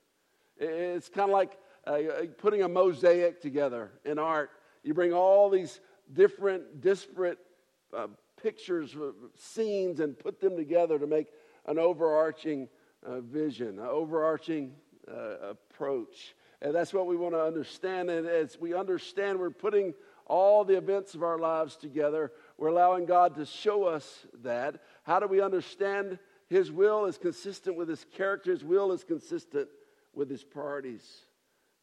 It's 0.57 1.09
kind 1.09 1.31
of 1.31 1.35
like 1.35 1.59
uh, 1.87 2.26
putting 2.38 2.62
a 2.62 2.69
mosaic 2.69 3.40
together 3.40 3.93
in 4.04 4.19
art. 4.19 4.50
You 4.83 4.95
bring 4.95 5.12
all 5.12 5.49
these 5.49 5.81
different, 6.12 6.81
disparate 6.81 7.38
uh, 7.97 8.09
pictures, 8.44 8.94
scenes, 9.36 10.00
and 10.00 10.18
put 10.18 10.38
them 10.38 10.54
together 10.54 10.98
to 10.98 11.06
make 11.06 11.28
an 11.64 11.78
overarching 11.78 12.68
uh, 13.02 13.20
vision, 13.20 13.78
an 13.78 13.86
overarching 13.86 14.72
uh, 15.10 15.52
approach. 15.52 16.34
And 16.60 16.74
that's 16.74 16.92
what 16.92 17.06
we 17.06 17.16
want 17.16 17.34
to 17.34 17.42
understand. 17.42 18.10
And 18.10 18.26
as 18.26 18.60
we 18.60 18.74
understand, 18.74 19.38
we're 19.38 19.48
putting 19.48 19.94
all 20.26 20.62
the 20.62 20.76
events 20.76 21.14
of 21.14 21.22
our 21.22 21.38
lives 21.38 21.76
together. 21.76 22.32
We're 22.58 22.68
allowing 22.68 23.06
God 23.06 23.34
to 23.36 23.46
show 23.46 23.84
us 23.84 24.26
that. 24.42 24.82
How 25.04 25.20
do 25.20 25.26
we 25.26 25.40
understand 25.40 26.18
His 26.46 26.70
will 26.70 27.06
is 27.06 27.16
consistent 27.16 27.76
with 27.76 27.88
His 27.88 28.04
character? 28.14 28.50
His 28.50 28.62
will 28.62 28.92
is 28.92 29.04
consistent 29.04 29.68
with 30.12 30.28
His 30.28 30.44
priorities. 30.44 31.06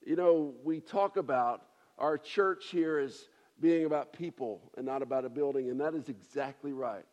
You 0.05 0.15
know, 0.15 0.53
we 0.63 0.79
talk 0.79 1.17
about 1.17 1.63
our 1.97 2.19
church 2.19 2.65
here 2.69 2.99
as 2.99 3.27
being 3.61 3.85
about 3.85 4.11
people 4.11 4.71
and 4.75 4.85
not 4.85 5.01
about 5.01 5.23
a 5.23 5.29
building, 5.29 5.69
and 5.69 5.79
that 5.79 5.93
is 5.93 6.09
exactly 6.09 6.73
right. 6.73 7.05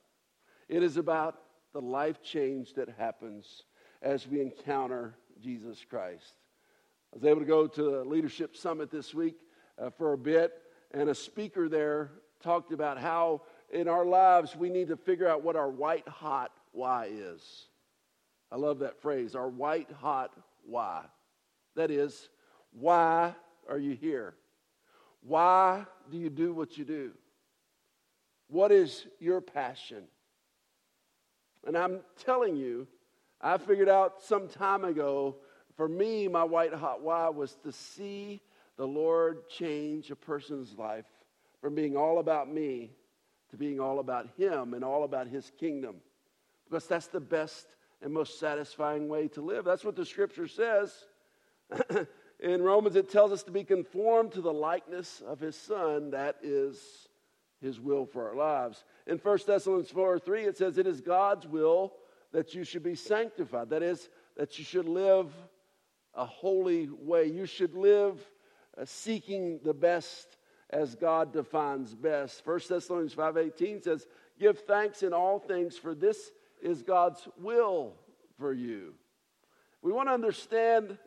It 0.68 0.82
is 0.82 0.96
about 0.96 1.38
the 1.72 1.80
life 1.80 2.22
change 2.22 2.74
that 2.74 2.88
happens 2.98 3.64
as 4.02 4.26
we 4.26 4.40
encounter 4.40 5.14
Jesus 5.40 5.84
Christ. 5.88 6.32
I 7.12 7.16
was 7.16 7.24
able 7.24 7.40
to 7.40 7.46
go 7.46 7.66
to 7.66 8.00
a 8.00 8.02
leadership 8.02 8.56
summit 8.56 8.90
this 8.90 9.14
week 9.14 9.36
uh, 9.80 9.90
for 9.90 10.14
a 10.14 10.18
bit, 10.18 10.54
and 10.92 11.08
a 11.08 11.14
speaker 11.14 11.68
there 11.68 12.10
talked 12.42 12.72
about 12.72 12.98
how 12.98 13.42
in 13.70 13.88
our 13.88 14.04
lives 14.04 14.56
we 14.56 14.70
need 14.70 14.88
to 14.88 14.96
figure 14.96 15.28
out 15.28 15.42
what 15.42 15.56
our 15.56 15.70
white 15.70 16.08
hot 16.08 16.52
why 16.72 17.08
is. 17.10 17.66
I 18.50 18.56
love 18.56 18.78
that 18.78 19.00
phrase, 19.00 19.34
our 19.34 19.48
white 19.48 19.90
hot 19.90 20.32
why. 20.64 21.04
That 21.76 21.90
is, 21.90 22.28
why 22.72 23.34
are 23.68 23.78
you 23.78 23.94
here? 23.94 24.34
Why 25.22 25.86
do 26.10 26.18
you 26.18 26.30
do 26.30 26.52
what 26.52 26.78
you 26.78 26.84
do? 26.84 27.12
What 28.48 28.72
is 28.72 29.06
your 29.18 29.40
passion? 29.40 30.04
And 31.66 31.76
I'm 31.76 32.00
telling 32.24 32.56
you, 32.56 32.86
I 33.40 33.58
figured 33.58 33.88
out 33.88 34.22
some 34.22 34.48
time 34.48 34.84
ago, 34.84 35.36
for 35.76 35.88
me, 35.88 36.28
my 36.28 36.44
white 36.44 36.72
hot 36.72 37.02
why 37.02 37.28
was 37.28 37.56
to 37.62 37.72
see 37.72 38.40
the 38.76 38.86
Lord 38.86 39.48
change 39.48 40.10
a 40.10 40.16
person's 40.16 40.76
life 40.78 41.06
from 41.60 41.74
being 41.74 41.96
all 41.96 42.18
about 42.18 42.52
me 42.52 42.90
to 43.50 43.56
being 43.56 43.80
all 43.80 43.98
about 43.98 44.28
Him 44.36 44.74
and 44.74 44.84
all 44.84 45.04
about 45.04 45.28
His 45.28 45.50
kingdom. 45.58 45.96
Because 46.64 46.86
that's 46.86 47.06
the 47.06 47.20
best 47.20 47.66
and 48.02 48.12
most 48.12 48.38
satisfying 48.38 49.08
way 49.08 49.28
to 49.28 49.40
live. 49.40 49.64
That's 49.64 49.84
what 49.84 49.96
the 49.96 50.04
scripture 50.04 50.46
says. 50.46 50.92
In 52.40 52.62
Romans, 52.62 52.94
it 52.94 53.10
tells 53.10 53.32
us 53.32 53.42
to 53.44 53.50
be 53.50 53.64
conformed 53.64 54.32
to 54.32 54.40
the 54.40 54.52
likeness 54.52 55.22
of 55.26 55.40
His 55.40 55.56
Son. 55.56 56.10
That 56.10 56.36
is 56.42 57.08
His 57.60 57.80
will 57.80 58.06
for 58.06 58.28
our 58.28 58.36
lives. 58.36 58.84
In 59.06 59.18
1 59.18 59.38
Thessalonians 59.46 59.90
4 59.90 60.18
3, 60.18 60.44
it 60.44 60.56
says, 60.56 60.78
It 60.78 60.86
is 60.86 61.00
God's 61.00 61.46
will 61.46 61.94
that 62.32 62.54
you 62.54 62.62
should 62.62 62.82
be 62.82 62.94
sanctified. 62.94 63.70
That 63.70 63.82
is, 63.82 64.08
that 64.36 64.58
you 64.58 64.64
should 64.64 64.88
live 64.88 65.32
a 66.14 66.24
holy 66.24 66.88
way. 66.90 67.26
You 67.26 67.46
should 67.46 67.74
live 67.74 68.20
uh, 68.76 68.84
seeking 68.84 69.60
the 69.64 69.74
best 69.74 70.36
as 70.70 70.94
God 70.94 71.32
defines 71.32 71.94
best. 71.94 72.46
1 72.46 72.60
Thessalonians 72.68 73.14
5:18 73.14 73.82
says, 73.82 74.06
"Give 74.38 74.58
thanks 74.58 75.02
in 75.02 75.12
all 75.12 75.38
things 75.38 75.78
for 75.78 75.94
this 75.94 76.32
is 76.60 76.82
God's 76.82 77.26
will 77.38 77.96
for 78.38 78.52
you." 78.52 78.94
We 79.80 79.92
want 79.92 80.08
to 80.08 80.12
understand 80.12 80.98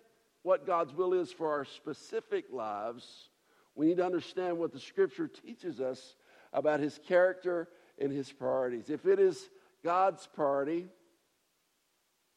what 0.44 0.66
God's 0.66 0.94
will 0.94 1.14
is 1.14 1.32
for 1.32 1.52
our 1.52 1.66
specific 1.66 2.46
lives. 2.52 3.30
We 3.76 3.86
need 3.86 3.98
to 3.98 4.06
understand 4.06 4.58
what 4.58 4.72
the 4.72 4.80
scripture 4.80 5.28
teaches 5.28 5.80
us 5.80 6.16
about 6.54 6.80
his 6.80 7.00
character 7.08 7.68
and 8.00 8.12
his 8.12 8.32
priorities. 8.32 8.90
If 8.90 9.06
it 9.06 9.20
is 9.20 9.50
God's 9.84 10.28
priority 10.34 10.88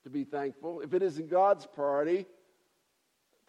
to 0.02 0.11
be 0.11 0.25
thankful, 0.25 0.80
if 0.80 0.94
it 0.94 1.02
isn't 1.02 1.30
God's 1.30 1.66
priority 1.66 2.26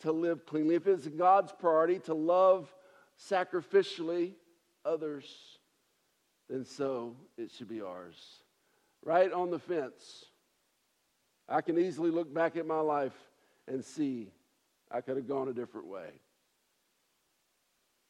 to 0.02 0.12
live 0.12 0.46
cleanly, 0.46 0.76
if 0.76 0.88
it's 0.88 1.08
God's 1.08 1.52
priority 1.52 2.00
to 2.00 2.14
love 2.14 2.74
sacrificially 3.20 4.34
others, 4.84 5.26
then 6.50 6.66
so 6.66 7.16
it 7.38 7.52
should 7.52 7.70
be 7.70 7.82
ours. 7.82 8.42
Right 9.04 9.32
on 9.32 9.52
the 9.52 9.60
fence. 9.60 10.26
I 11.48 11.62
can 11.62 11.78
easily 11.78 12.10
look 12.10 12.34
back 12.34 12.56
at 12.56 12.66
my 12.66 12.80
life 12.80 13.16
and 13.68 13.84
see 13.84 14.32
I 14.92 15.02
could 15.02 15.18
have 15.18 15.28
gone 15.28 15.48
a 15.48 15.54
different 15.54 15.88
way. 15.88 16.10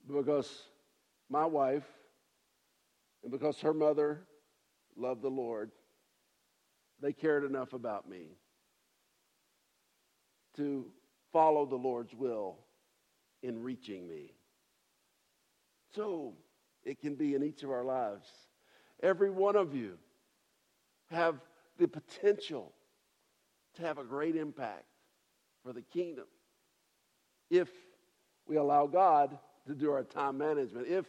Because 0.08 0.63
my 1.29 1.46
wife 1.46 1.86
and 3.24 3.32
because 3.32 3.60
her 3.62 3.74
mother 3.74 4.27
loved 4.96 5.22
the 5.22 5.29
Lord, 5.29 5.72
they 7.01 7.12
cared 7.12 7.44
enough 7.44 7.74
about 7.74 8.08
me 8.08 8.38
to 10.58 10.86
follow 11.34 11.65
the 11.65 11.75
Lord's 11.75 12.13
will 12.13 12.60
in 13.41 13.62
reaching 13.62 14.08
me. 14.08 14.34
So 15.94 16.34
it 16.84 17.00
can 17.00 17.15
be 17.15 17.36
in 17.36 17.44
each 17.44 17.63
of 17.63 17.72
our 17.72 17.84
lives. 17.84 18.27
Every 19.01 19.29
one 19.29 19.55
of 19.55 19.75
you 19.75 19.98
have 21.10 21.36
the 21.77 21.88
potential 21.88 22.74
to 23.75 23.82
have 23.82 23.98
a 23.98 24.03
great 24.03 24.36
impact 24.36 24.86
for 25.63 25.74
the 25.74 25.82
kingdom 25.82 26.25
if 27.49 27.69
we 28.47 28.57
allow 28.57 28.87
God 28.87 29.37
to 29.67 29.73
do 29.73 29.91
our 29.91 30.03
time 30.03 30.37
management, 30.37 30.87
if 30.87 31.05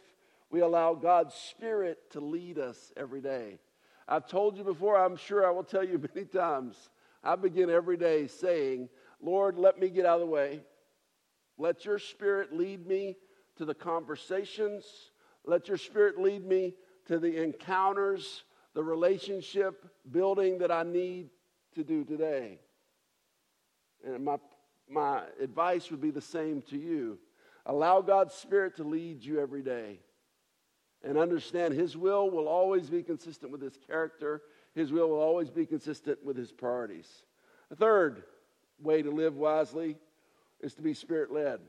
we 0.49 0.61
allow 0.61 0.93
God's 0.93 1.33
Spirit 1.33 2.11
to 2.11 2.19
lead 2.19 2.57
us 2.57 2.91
every 2.95 3.21
day. 3.21 3.59
I've 4.07 4.27
told 4.27 4.57
you 4.57 4.63
before, 4.63 4.97
I'm 4.97 5.17
sure 5.17 5.45
I 5.45 5.51
will 5.51 5.63
tell 5.63 5.83
you 5.83 6.01
many 6.15 6.25
times. 6.25 6.89
I 7.23 7.35
begin 7.35 7.69
every 7.69 7.97
day 7.97 8.27
saying, 8.27 8.89
Lord, 9.21 9.57
let 9.57 9.79
me 9.79 9.89
get 9.89 10.05
out 10.05 10.15
of 10.15 10.21
the 10.21 10.31
way. 10.31 10.61
Let 11.57 11.85
your 11.85 11.99
Spirit 11.99 12.53
lead 12.53 12.87
me 12.87 13.17
to 13.57 13.65
the 13.65 13.73
conversations. 13.73 14.85
Let 15.45 15.67
your 15.67 15.77
Spirit 15.77 16.19
lead 16.19 16.45
me 16.45 16.75
to 17.07 17.19
the 17.19 17.43
encounters, 17.43 18.43
the 18.73 18.83
relationship 18.83 19.85
building 20.11 20.59
that 20.59 20.71
I 20.71 20.83
need 20.83 21.29
to 21.75 21.83
do 21.83 22.03
today. 22.03 22.59
And 24.05 24.23
my, 24.23 24.37
my 24.89 25.21
advice 25.41 25.91
would 25.91 26.01
be 26.01 26.11
the 26.11 26.21
same 26.21 26.61
to 26.69 26.77
you. 26.77 27.19
Allow 27.65 28.01
God's 28.01 28.33
Spirit 28.33 28.77
to 28.77 28.83
lead 28.83 29.23
you 29.23 29.39
every 29.39 29.61
day. 29.61 29.99
And 31.03 31.17
understand 31.17 31.73
His 31.73 31.95
will 31.95 32.29
will 32.29 32.47
always 32.47 32.89
be 32.89 33.03
consistent 33.03 33.51
with 33.51 33.61
His 33.61 33.77
character, 33.87 34.41
His 34.73 34.91
will 34.91 35.09
will 35.09 35.19
always 35.19 35.49
be 35.49 35.65
consistent 35.65 36.23
with 36.23 36.37
His 36.37 36.51
priorities. 36.51 37.07
The 37.69 37.75
third 37.75 38.23
way 38.81 39.01
to 39.01 39.11
live 39.11 39.35
wisely 39.35 39.97
is 40.61 40.73
to 40.75 40.81
be 40.81 40.93
Spirit 40.93 41.31
led. 41.31 41.59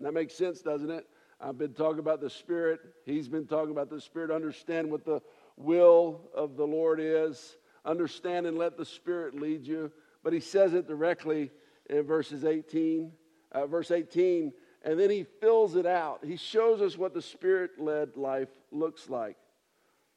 That 0.00 0.12
makes 0.12 0.34
sense, 0.34 0.60
doesn't 0.60 0.90
it? 0.90 1.06
I've 1.40 1.58
been 1.58 1.74
talking 1.74 1.98
about 1.98 2.20
the 2.20 2.30
Spirit. 2.30 2.80
He's 3.04 3.28
been 3.28 3.46
talking 3.46 3.70
about 3.70 3.90
the 3.90 4.00
Spirit. 4.00 4.30
Understand 4.30 4.90
what 4.90 5.04
the 5.04 5.20
will 5.56 6.20
of 6.34 6.56
the 6.56 6.66
Lord 6.66 7.00
is. 7.00 7.56
Understand 7.84 8.46
and 8.46 8.58
let 8.58 8.76
the 8.76 8.84
Spirit 8.84 9.34
lead 9.34 9.66
you. 9.66 9.90
But 10.22 10.32
he 10.32 10.40
says 10.40 10.74
it 10.74 10.88
directly 10.88 11.50
in 11.88 12.02
verses 12.02 12.44
18, 12.44 13.12
uh, 13.52 13.66
verse 13.66 13.90
18, 13.90 14.52
and 14.82 14.98
then 14.98 15.10
he 15.10 15.24
fills 15.40 15.76
it 15.76 15.86
out. 15.86 16.24
He 16.24 16.36
shows 16.36 16.80
us 16.80 16.96
what 16.96 17.14
the 17.14 17.22
Spirit 17.22 17.72
led 17.78 18.16
life 18.16 18.48
looks 18.70 19.08
like. 19.08 19.36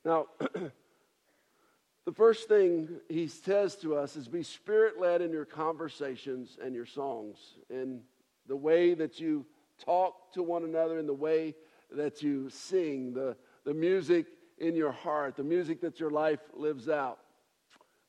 Now, 0.06 0.28
the 2.06 2.12
first 2.14 2.48
thing 2.48 2.90
he 3.10 3.28
says 3.28 3.76
to 3.78 3.96
us 3.96 4.16
is 4.16 4.28
be 4.28 4.44
Spirit 4.44 5.00
led 5.00 5.22
in 5.22 5.32
your 5.32 5.46
conversations 5.46 6.58
and 6.64 6.74
your 6.76 6.86
songs, 6.86 7.38
in 7.70 8.02
the 8.48 8.56
way 8.56 8.94
that 8.94 9.20
you 9.20 9.46
talk 9.84 10.34
to 10.34 10.44
one 10.44 10.64
another, 10.64 11.00
in 11.00 11.08
the 11.08 11.14
way 11.14 11.56
that 11.92 12.22
you 12.22 12.50
sing, 12.50 13.14
the, 13.14 13.36
the 13.64 13.74
music 13.74 14.28
in 14.60 14.76
your 14.76 14.92
heart, 14.92 15.36
the 15.36 15.44
music 15.44 15.82
that 15.82 16.00
your 16.00 16.12
life 16.12 16.40
lives 16.54 16.90
out. 16.90 17.20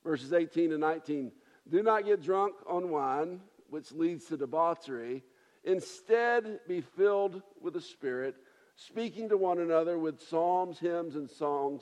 Verses 0.03 0.33
18 0.33 0.71
and 0.71 0.81
19. 0.81 1.31
Do 1.69 1.83
not 1.83 2.05
get 2.05 2.21
drunk 2.21 2.55
on 2.67 2.89
wine 2.89 3.39
which 3.71 3.91
leads 3.93 4.25
to 4.25 4.37
debauchery. 4.37 5.23
Instead, 5.63 6.59
be 6.67 6.81
filled 6.81 7.41
with 7.61 7.73
the 7.73 7.81
Spirit, 7.81 8.35
speaking 8.75 9.29
to 9.29 9.37
one 9.37 9.59
another 9.59 9.97
with 9.97 10.21
psalms, 10.21 10.77
hymns, 10.77 11.15
and 11.15 11.29
songs 11.29 11.81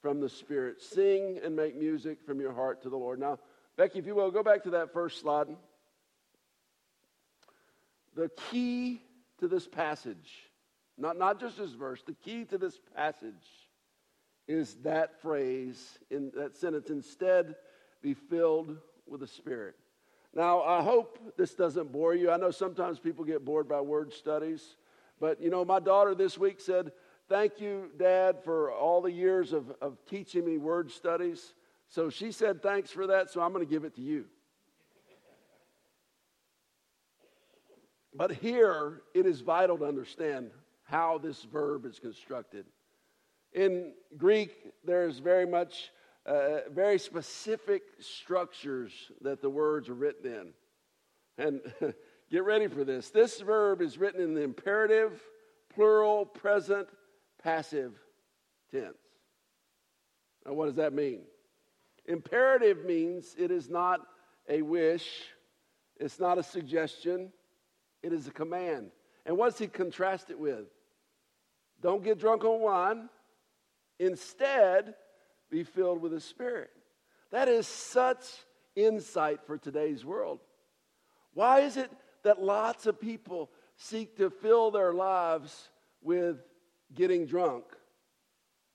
from 0.00 0.20
the 0.20 0.28
Spirit. 0.28 0.80
Sing 0.80 1.40
and 1.42 1.56
make 1.56 1.76
music 1.76 2.18
from 2.24 2.40
your 2.40 2.52
heart 2.52 2.82
to 2.82 2.88
the 2.88 2.96
Lord. 2.96 3.18
Now, 3.18 3.40
Becky, 3.76 3.98
if 3.98 4.06
you 4.06 4.14
will, 4.14 4.30
go 4.30 4.44
back 4.44 4.62
to 4.62 4.70
that 4.70 4.92
first 4.92 5.20
slide. 5.20 5.48
The 8.14 8.30
key 8.50 9.02
to 9.40 9.48
this 9.48 9.66
passage, 9.66 10.30
not, 10.96 11.18
not 11.18 11.40
just 11.40 11.58
this 11.58 11.72
verse, 11.72 12.00
the 12.06 12.14
key 12.14 12.44
to 12.44 12.58
this 12.58 12.78
passage 12.94 13.34
is 14.46 14.74
that 14.84 15.20
phrase 15.20 15.98
in 16.10 16.30
that 16.36 16.54
sentence 16.54 16.90
instead 16.90 17.56
be 18.02 18.14
filled 18.14 18.76
with 19.08 19.18
the 19.18 19.26
Spirit. 19.26 19.74
Now, 20.34 20.62
I 20.62 20.82
hope 20.82 21.18
this 21.36 21.54
doesn't 21.54 21.92
bore 21.92 22.14
you. 22.14 22.30
I 22.30 22.36
know 22.36 22.50
sometimes 22.50 22.98
people 22.98 23.24
get 23.24 23.44
bored 23.44 23.68
by 23.68 23.80
word 23.80 24.12
studies, 24.12 24.76
but 25.20 25.40
you 25.40 25.48
know, 25.48 25.64
my 25.64 25.78
daughter 25.78 26.14
this 26.14 26.36
week 26.36 26.60
said, 26.60 26.92
Thank 27.26 27.58
you, 27.58 27.90
Dad, 27.96 28.44
for 28.44 28.70
all 28.70 29.00
the 29.00 29.10
years 29.10 29.54
of, 29.54 29.72
of 29.80 29.96
teaching 30.06 30.44
me 30.44 30.58
word 30.58 30.90
studies. 30.90 31.54
So 31.88 32.10
she 32.10 32.32
said, 32.32 32.62
Thanks 32.62 32.90
for 32.90 33.06
that, 33.06 33.30
so 33.30 33.40
I'm 33.40 33.52
going 33.52 33.64
to 33.64 33.70
give 33.70 33.84
it 33.84 33.94
to 33.94 34.02
you. 34.02 34.26
But 38.14 38.32
here, 38.32 39.02
it 39.14 39.26
is 39.26 39.40
vital 39.40 39.78
to 39.78 39.84
understand 39.84 40.50
how 40.84 41.18
this 41.18 41.42
verb 41.44 41.84
is 41.86 41.98
constructed. 41.98 42.66
In 43.52 43.92
Greek, 44.16 44.72
there's 44.84 45.18
very 45.18 45.46
much 45.46 45.90
uh, 46.26 46.68
very 46.70 46.98
specific 46.98 47.82
structures 48.00 48.92
that 49.20 49.42
the 49.42 49.50
words 49.50 49.88
are 49.88 49.94
written 49.94 50.32
in. 50.32 50.52
And 51.36 51.60
get 52.30 52.44
ready 52.44 52.66
for 52.68 52.84
this. 52.84 53.10
This 53.10 53.40
verb 53.40 53.82
is 53.82 53.98
written 53.98 54.22
in 54.22 54.34
the 54.34 54.42
imperative, 54.42 55.20
plural, 55.74 56.24
present, 56.24 56.88
passive 57.42 57.92
tense. 58.70 58.96
Now, 60.46 60.52
what 60.54 60.66
does 60.66 60.76
that 60.76 60.92
mean? 60.92 61.20
Imperative 62.06 62.84
means 62.84 63.34
it 63.38 63.50
is 63.50 63.68
not 63.68 64.00
a 64.48 64.62
wish, 64.62 65.24
it's 65.96 66.20
not 66.20 66.38
a 66.38 66.42
suggestion, 66.42 67.32
it 68.02 68.12
is 68.12 68.26
a 68.26 68.30
command. 68.30 68.90
And 69.24 69.38
what's 69.38 69.58
he 69.58 69.66
contrast 69.66 70.30
it 70.30 70.38
with? 70.38 70.66
Don't 71.80 72.04
get 72.04 72.18
drunk 72.18 72.44
on 72.44 72.60
wine. 72.60 73.08
Instead, 73.98 74.94
be 75.54 75.62
filled 75.62 76.02
with 76.02 76.10
the 76.10 76.20
Spirit. 76.20 76.70
That 77.30 77.46
is 77.46 77.68
such 77.68 78.24
insight 78.74 79.38
for 79.46 79.56
today's 79.56 80.04
world. 80.04 80.40
Why 81.32 81.60
is 81.60 81.76
it 81.76 81.92
that 82.24 82.42
lots 82.42 82.86
of 82.86 83.00
people 83.00 83.50
seek 83.76 84.16
to 84.16 84.30
fill 84.30 84.72
their 84.72 84.92
lives 84.92 85.68
with 86.02 86.38
getting 86.92 87.24
drunk 87.24 87.66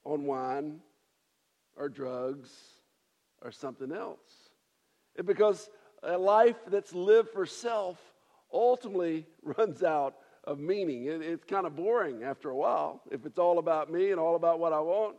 on 0.06 0.24
wine 0.24 0.80
or 1.76 1.90
drugs 1.90 2.50
or 3.42 3.52
something 3.52 3.92
else? 3.92 4.50
It's 5.16 5.28
because 5.28 5.70
a 6.02 6.18
life 6.18 6.56
that's 6.68 6.94
lived 6.94 7.32
for 7.32 7.46
self 7.46 8.00
ultimately 8.54 9.26
runs 9.44 9.84
out 9.84 10.16
of 10.46 10.60
meaning. 10.60 11.08
It, 11.08 11.22
it's 11.24 11.44
kind 11.44 11.68
of 11.68 11.76
boring 11.76 12.24
after 12.24 12.50
a 12.50 12.56
while 12.56 13.02
if 13.12 13.26
it's 13.26 13.38
all 13.38 13.60
about 13.60 13.92
me 13.92 14.12
and 14.12 14.20
all 14.20 14.38
about 14.38 14.62
what 14.62 14.72
I 14.72 14.80
want. 14.80 15.18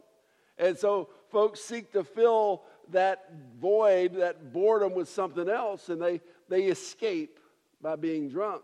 And 0.60 0.78
so 0.78 1.08
folks 1.30 1.60
seek 1.60 1.90
to 1.94 2.04
fill 2.04 2.62
that 2.90 3.32
void, 3.58 4.14
that 4.16 4.52
boredom 4.52 4.94
with 4.94 5.08
something 5.08 5.48
else, 5.48 5.88
and 5.88 6.00
they, 6.00 6.20
they 6.48 6.64
escape 6.64 7.40
by 7.80 7.96
being 7.96 8.28
drunk. 8.28 8.62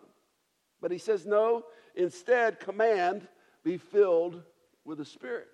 But 0.83 0.91
he 0.91 0.99
says, 0.99 1.25
no, 1.25 1.65
instead, 1.95 2.61
command 2.61 3.27
be 3.65 3.79
filled 3.79 4.43
with 4.85 4.99
the 4.99 5.05
Spirit. 5.07 5.49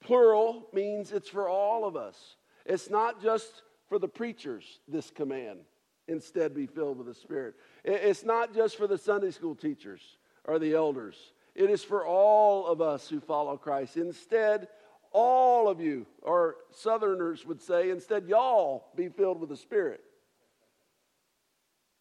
Plural 0.00 0.66
means 0.72 1.12
it's 1.12 1.28
for 1.28 1.48
all 1.48 1.86
of 1.86 1.96
us. 1.96 2.36
It's 2.66 2.90
not 2.90 3.22
just 3.22 3.62
for 3.88 3.98
the 3.98 4.08
preachers, 4.08 4.80
this 4.86 5.10
command. 5.10 5.60
Instead, 6.08 6.54
be 6.54 6.66
filled 6.66 6.98
with 6.98 7.06
the 7.06 7.14
Spirit. 7.14 7.54
It's 7.84 8.24
not 8.24 8.54
just 8.54 8.76
for 8.76 8.86
the 8.86 8.98
Sunday 8.98 9.30
school 9.30 9.54
teachers 9.54 10.02
or 10.44 10.58
the 10.58 10.74
elders. 10.74 11.16
It 11.54 11.70
is 11.70 11.84
for 11.84 12.04
all 12.04 12.66
of 12.66 12.80
us 12.80 13.08
who 13.08 13.20
follow 13.20 13.56
Christ. 13.56 13.96
Instead, 13.96 14.68
all 15.12 15.68
of 15.68 15.80
you, 15.80 16.06
or 16.22 16.56
Southerners 16.70 17.46
would 17.46 17.60
say, 17.60 17.90
instead, 17.90 18.26
y'all 18.28 18.86
be 18.96 19.08
filled 19.08 19.40
with 19.40 19.48
the 19.48 19.56
Spirit. 19.56 20.00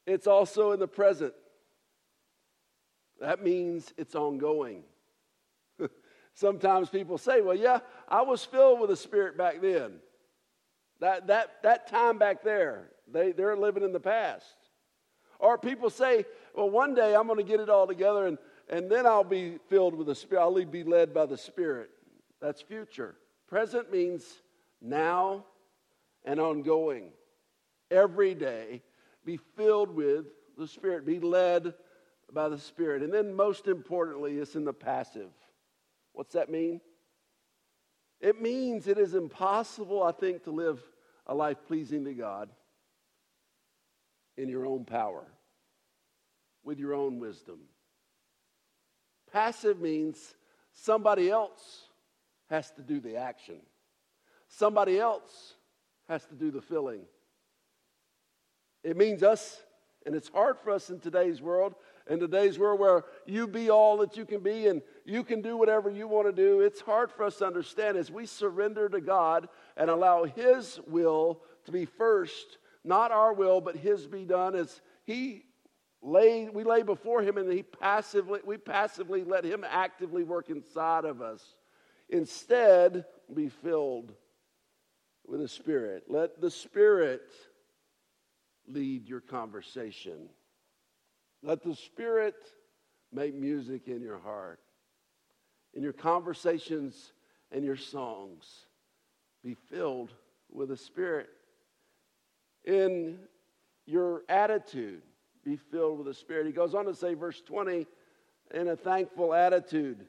It's 0.06 0.28
also 0.28 0.72
in 0.72 0.80
the 0.80 0.88
present. 0.88 1.34
That 3.20 3.44
means 3.44 3.94
it's 3.98 4.16
ongoing. 4.16 4.84
Sometimes 6.34 6.90
people 6.90 7.18
say, 7.18 7.42
well, 7.42 7.56
yeah, 7.56 7.80
I 8.08 8.22
was 8.24 8.44
filled 8.44 8.80
with 8.80 8.90
the 8.90 8.96
Spirit 8.96 9.38
back 9.38 9.62
then. 9.62 9.94
That, 11.00 11.28
that, 11.28 11.64
that 11.64 11.88
time 11.88 12.18
back 12.18 12.44
there, 12.44 12.90
they, 13.12 13.32
they're 13.32 13.56
living 13.56 13.84
in 13.84 13.92
the 13.92 14.00
past. 14.00 14.56
Or 15.40 15.58
people 15.58 15.90
say, 15.90 16.26
well, 16.56 16.70
one 16.70 16.94
day 16.94 17.16
I'm 17.16 17.26
going 17.26 17.38
to 17.38 17.44
get 17.44 17.60
it 17.60 17.70
all 17.70 17.88
together 17.88 18.28
and, 18.28 18.38
and 18.70 18.90
then 18.90 19.06
I'll 19.06 19.24
be 19.24 19.58
filled 19.70 19.96
with 19.96 20.08
the 20.08 20.16
Spirit. 20.16 20.42
I'll 20.42 20.66
be 20.66 20.84
led 20.84 21.14
by 21.14 21.26
the 21.26 21.38
Spirit. 21.38 21.90
That's 22.42 22.62
future. 22.62 23.16
Present 23.48 23.92
means 23.92 24.26
now 24.82 25.46
and 26.26 26.40
ongoing. 26.40 27.12
every 27.92 28.34
day. 28.34 28.82
Be 29.26 29.38
filled 29.38 29.94
with 29.94 30.26
the 30.58 30.68
Spirit. 30.68 31.06
Be 31.06 31.20
led 31.20 31.74
by 32.34 32.50
the 32.50 32.58
Spirit. 32.58 33.04
And 33.04 33.14
then, 33.14 33.34
most 33.34 33.68
importantly, 33.68 34.38
it's 34.38 34.56
in 34.56 34.64
the 34.66 34.74
passive. 34.74 35.30
What's 36.14 36.34
that 36.34 36.50
mean? 36.50 36.82
It 38.20 38.42
means 38.42 38.88
it 38.88 38.98
is 38.98 39.14
impossible, 39.14 40.02
I 40.02 40.12
think, 40.12 40.44
to 40.46 40.52
live 40.52 40.82
a 41.28 41.36
life 41.36 41.58
pleasing 41.68 42.06
to 42.06 42.14
God 42.14 42.50
in 44.38 44.48
your 44.48 44.66
own 44.66 44.86
power, 44.86 45.26
with 46.64 46.80
your 46.80 46.94
own 46.94 47.20
wisdom. 47.20 47.60
Passive 49.32 49.80
means 49.80 50.36
somebody 50.74 51.30
else 51.30 51.84
has 52.52 52.70
to 52.72 52.84
do 52.84 53.00
the 53.00 53.16
action, 53.16 53.58
somebody 54.48 55.00
else 55.00 55.56
has 56.08 56.24
to 56.26 56.36
do 56.36 56.52
the 56.52 56.62
filling. 56.62 57.02
It 58.84 58.96
means 58.96 59.24
us, 59.24 59.60
and 60.06 60.14
it's 60.14 60.30
hard 60.30 60.60
for 60.60 60.70
us 60.70 60.92
in 60.92 61.00
today's 61.00 61.42
world 61.42 61.74
in 62.12 62.20
today's 62.20 62.60
world 62.60 62.80
where 62.80 63.06
you 63.26 63.48
be 63.48 63.70
all 63.70 63.98
that 63.98 64.18
you 64.18 64.26
can 64.26 64.42
be 64.42 64.68
and 64.68 64.82
you 65.06 65.24
can 65.24 65.42
do 65.42 65.58
whatever 65.58 65.90
you 65.90 66.08
want 66.08 66.28
to 66.28 66.34
do, 66.34 66.62
it's 66.62 66.82
hard 66.82 67.12
for 67.12 67.24
us 67.24 67.38
to 67.38 67.46
understand 67.46 67.98
as 67.98 68.12
we 68.12 68.26
surrender 68.26 68.90
to 68.90 69.02
God 69.02 69.48
and 69.78 69.90
allow 69.90 70.24
His 70.24 70.80
will 70.88 71.42
to 71.66 71.72
be 71.72 71.86
first, 71.86 72.58
not 72.84 73.12
our 73.12 73.34
will, 73.34 73.62
but 73.62 73.76
His 73.76 74.08
be 74.08 74.26
done 74.26 74.56
as 74.56 74.82
He 75.06 75.44
lay, 76.02 76.50
we 76.50 76.64
lay 76.64 76.82
before 76.82 77.22
Him 77.22 77.38
and 77.38 77.52
He 77.52 77.64
passively, 77.64 78.40
we 78.46 78.58
passively 78.58 79.24
let 79.24 79.46
Him 79.46 79.66
actively 79.68 80.24
work 80.24 80.50
inside 80.50 81.06
of 81.06 81.22
us. 81.22 81.44
Instead, 82.12 83.06
be 83.34 83.48
filled 83.48 84.14
with 85.26 85.40
the 85.40 85.48
Spirit. 85.48 86.04
Let 86.10 86.42
the 86.42 86.52
Spirit 86.52 87.32
lead 88.68 89.08
your 89.08 89.22
conversation. 89.22 90.30
Let 91.42 91.64
the 91.64 91.74
Spirit 91.74 92.36
make 93.14 93.34
music 93.34 93.88
in 93.88 94.02
your 94.02 94.20
heart, 94.20 94.60
in 95.74 95.82
your 95.82 95.94
conversations 95.94 97.14
and 97.52 97.64
your 97.64 97.78
songs. 97.78 98.46
Be 99.44 99.56
filled 99.70 100.12
with 100.52 100.70
the 100.70 100.78
Spirit. 100.78 101.30
In 102.66 103.20
your 103.86 104.24
attitude, 104.30 105.02
be 105.44 105.56
filled 105.56 105.98
with 106.00 106.08
the 106.08 106.14
Spirit. 106.14 106.46
He 106.46 106.52
goes 106.52 106.76
on 106.76 106.86
to 106.86 106.94
say, 106.94 107.14
verse 107.14 107.42
20, 107.42 107.88
in 108.54 108.68
a 108.68 108.76
thankful 108.76 109.34
attitude, 109.34 110.06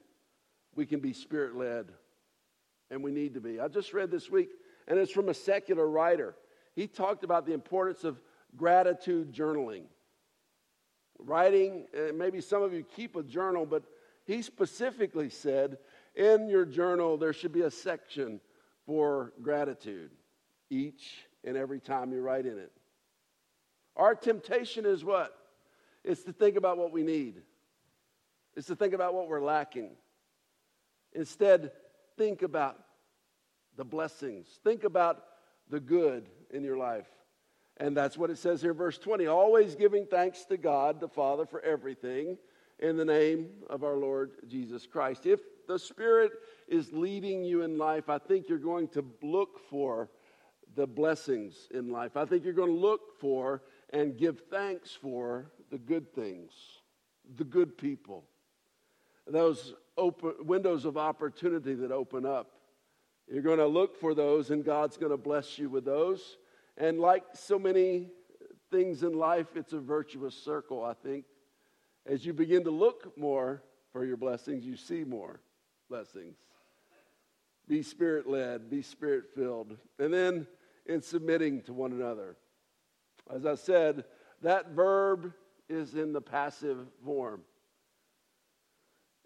we 0.75 0.87
can 0.87 1.01
be 1.01 1.13
Spirit 1.13 1.57
led. 1.57 1.87
And 2.91 3.03
we 3.03 3.11
need 3.11 3.35
to 3.35 3.41
be. 3.41 3.59
I 3.59 3.69
just 3.69 3.95
read 3.95 4.11
this 4.11 4.29
week, 4.31 4.51
and 4.87 4.99
it's 4.99 5.13
from 5.13 5.31
a 5.31 5.35
secular 5.35 5.89
writer. 5.89 6.35
He 6.75 6.87
talked 6.87 7.25
about 7.25 7.47
the 7.47 7.55
importance 7.55 8.05
of 8.05 8.21
gratitude 8.55 9.33
journaling 9.33 9.85
writing, 11.27 11.87
eh, 11.95 12.13
maybe 12.15 12.41
some 12.41 12.63
of 12.63 12.73
you 12.73 12.85
keep 12.85 13.17
a 13.17 13.23
journal, 13.23 13.67
but 13.67 13.83
he 14.25 14.43
specifically 14.43 15.31
said 15.31 15.79
in 16.15 16.49
your 16.49 16.65
journal 16.65 17.17
there 17.17 17.33
should 17.33 17.53
be 17.53 17.63
a 17.63 17.71
section 17.71 18.41
for 18.87 19.33
gratitude 19.43 20.11
each 20.71 21.27
and 21.45 21.57
every 21.57 21.81
time 21.81 22.13
you 22.13 22.21
write 22.21 22.47
in 22.47 22.59
it. 22.59 22.73
Our 23.97 24.15
temptation 24.15 24.87
is 24.87 25.05
what? 25.05 25.37
It's 26.05 26.23
to 26.25 26.33
think 26.33 26.57
about 26.57 26.79
what 26.79 26.93
we 26.93 27.03
need, 27.03 27.43
it's 28.57 28.67
to 28.69 28.77
think 28.77 28.95
about 28.95 29.15
what 29.15 29.29
we're 29.29 29.43
lacking. 29.43 29.91
Instead, 31.15 31.73
think 32.17 32.43
about 32.43 32.79
the 33.77 33.85
blessings, 33.85 34.47
think 34.65 34.85
about 34.85 35.25
the 35.69 35.81
good 35.81 36.29
in 36.51 36.63
your 36.63 36.77
life. 36.77 37.09
And 37.79 37.97
that's 37.97 38.19
what 38.19 38.31
it 38.31 38.39
says 38.39 38.61
here, 38.61 38.75
verse 38.75 38.99
20. 38.99 39.27
Always 39.27 39.75
giving 39.75 40.07
thanks 40.07 40.45
to 40.47 40.57
God 40.57 41.01
the 41.01 41.09
Father 41.09 41.47
for 41.47 41.61
everything 41.63 42.37
in 42.79 42.97
the 42.97 43.05
name 43.05 43.49
of 43.71 43.83
our 43.83 43.97
Lord 43.97 44.33
Jesus 44.47 44.87
Christ. 44.87 45.27
If 45.27 45.41
the 45.67 45.79
Spirit 45.79 46.33
is 46.69 46.93
leading 46.93 47.45
you 47.45 47.63
in 47.63 47.79
life, 47.79 48.09
I 48.09 48.19
think 48.19 48.49
you're 48.49 48.59
going 48.59 48.89
to 48.89 49.05
look 49.23 49.61
for 49.71 50.11
the 50.75 50.87
blessings 50.87 51.69
in 51.73 51.91
life. 51.91 52.17
I 52.17 52.25
think 52.25 52.45
you're 52.45 52.53
going 52.53 52.75
to 52.75 52.81
look 52.81 53.19
for 53.21 53.63
and 53.91 54.17
give 54.17 54.43
thanks 54.51 54.91
for 54.91 55.51
the 55.71 55.79
good 55.79 56.15
things, 56.15 56.53
the 57.37 57.45
good 57.45 57.77
people, 57.77 58.25
those 59.27 59.75
open 59.97 60.35
windows 60.41 60.85
of 60.85 60.97
opportunity 60.97 61.75
that 61.75 61.93
open 61.93 62.25
up. 62.27 62.53
You're 63.31 63.43
going 63.43 63.59
to 63.59 63.67
look 63.67 63.99
for 63.99 64.15
those, 64.15 64.51
and 64.51 64.65
God's 64.65 64.97
going 64.97 65.13
to 65.13 65.17
bless 65.17 65.59
you 65.59 65.69
with 65.71 65.85
those. 65.85 66.39
And 66.77 66.99
like 66.99 67.25
so 67.35 67.59
many 67.59 68.09
things 68.71 69.03
in 69.03 69.13
life, 69.13 69.49
it's 69.55 69.73
a 69.73 69.79
virtuous 69.79 70.35
circle, 70.35 70.85
I 70.85 70.95
think. 70.95 71.25
As 72.07 72.27
you 72.27 72.33
begin 72.33 72.65
to 72.65 72.71
look 72.71 73.17
more 73.17 73.63
for 73.93 74.05
your 74.05 74.17
blessings, 74.17 74.65
you 74.65 74.77
see 74.77 75.05
more 75.05 75.41
blessings. 75.89 76.37
Be 77.69 77.83
spirit 77.83 78.29
led, 78.29 78.69
be 78.69 78.83
spirit 78.83 79.25
filled. 79.35 79.77
And 79.99 80.13
then 80.13 80.47
in 80.87 81.01
submitting 81.01 81.63
to 81.63 81.73
one 81.73 81.93
another. 81.93 82.37
As 83.33 83.47
I 83.47 83.55
said, 83.55 84.05
that 84.43 84.71
verb 84.71 85.33
is 85.69 85.95
in 85.95 86.13
the 86.13 86.21
passive 86.21 86.79
form. 87.05 87.43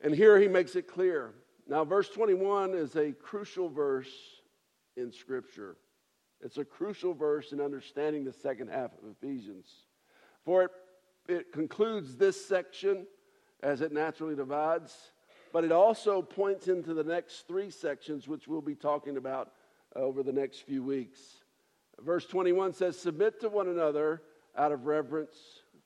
And 0.03 0.15
here 0.15 0.39
he 0.39 0.49
makes 0.49 0.77
it 0.77 0.87
clear. 0.87 1.33
Now, 1.69 1.85
verse 1.85 2.09
21 2.09 2.75
is 2.75 2.97
a 2.97 3.13
crucial 3.13 3.69
verse 3.69 4.13
in 4.97 5.11
Scripture. 5.11 5.77
It's 6.41 6.59
a 6.59 6.65
crucial 6.65 7.15
verse 7.15 7.53
in 7.53 7.61
understanding 7.61 8.25
the 8.25 8.33
second 8.33 8.69
half 8.69 8.93
of 8.93 9.11
Ephesians. 9.11 9.69
For 10.45 10.65
it, 10.65 10.71
it 11.29 11.53
concludes 11.53 12.17
this 12.17 12.47
section 12.47 13.07
as 13.63 13.81
it 13.81 13.93
naturally 13.93 14.37
divides, 14.37 14.95
but 15.53 15.65
it 15.65 15.73
also 15.73 16.23
points 16.23 16.69
into 16.69 16.95
the 16.95 17.03
next 17.03 17.49
three 17.49 17.71
sections, 17.71 18.29
which 18.29 18.47
we'll 18.47 18.61
be 18.61 18.75
talking 18.75 19.17
about 19.17 19.53
over 19.95 20.23
the 20.23 20.33
next 20.33 20.61
few 20.61 20.83
weeks. 20.83 21.21
Verse 22.01 22.27
21 22.27 22.75
says, 22.75 22.99
Submit 22.99 23.41
to 23.41 23.49
one 23.49 23.69
another 23.69 24.23
out 24.57 24.73
of 24.73 24.85
reverence 24.85 25.37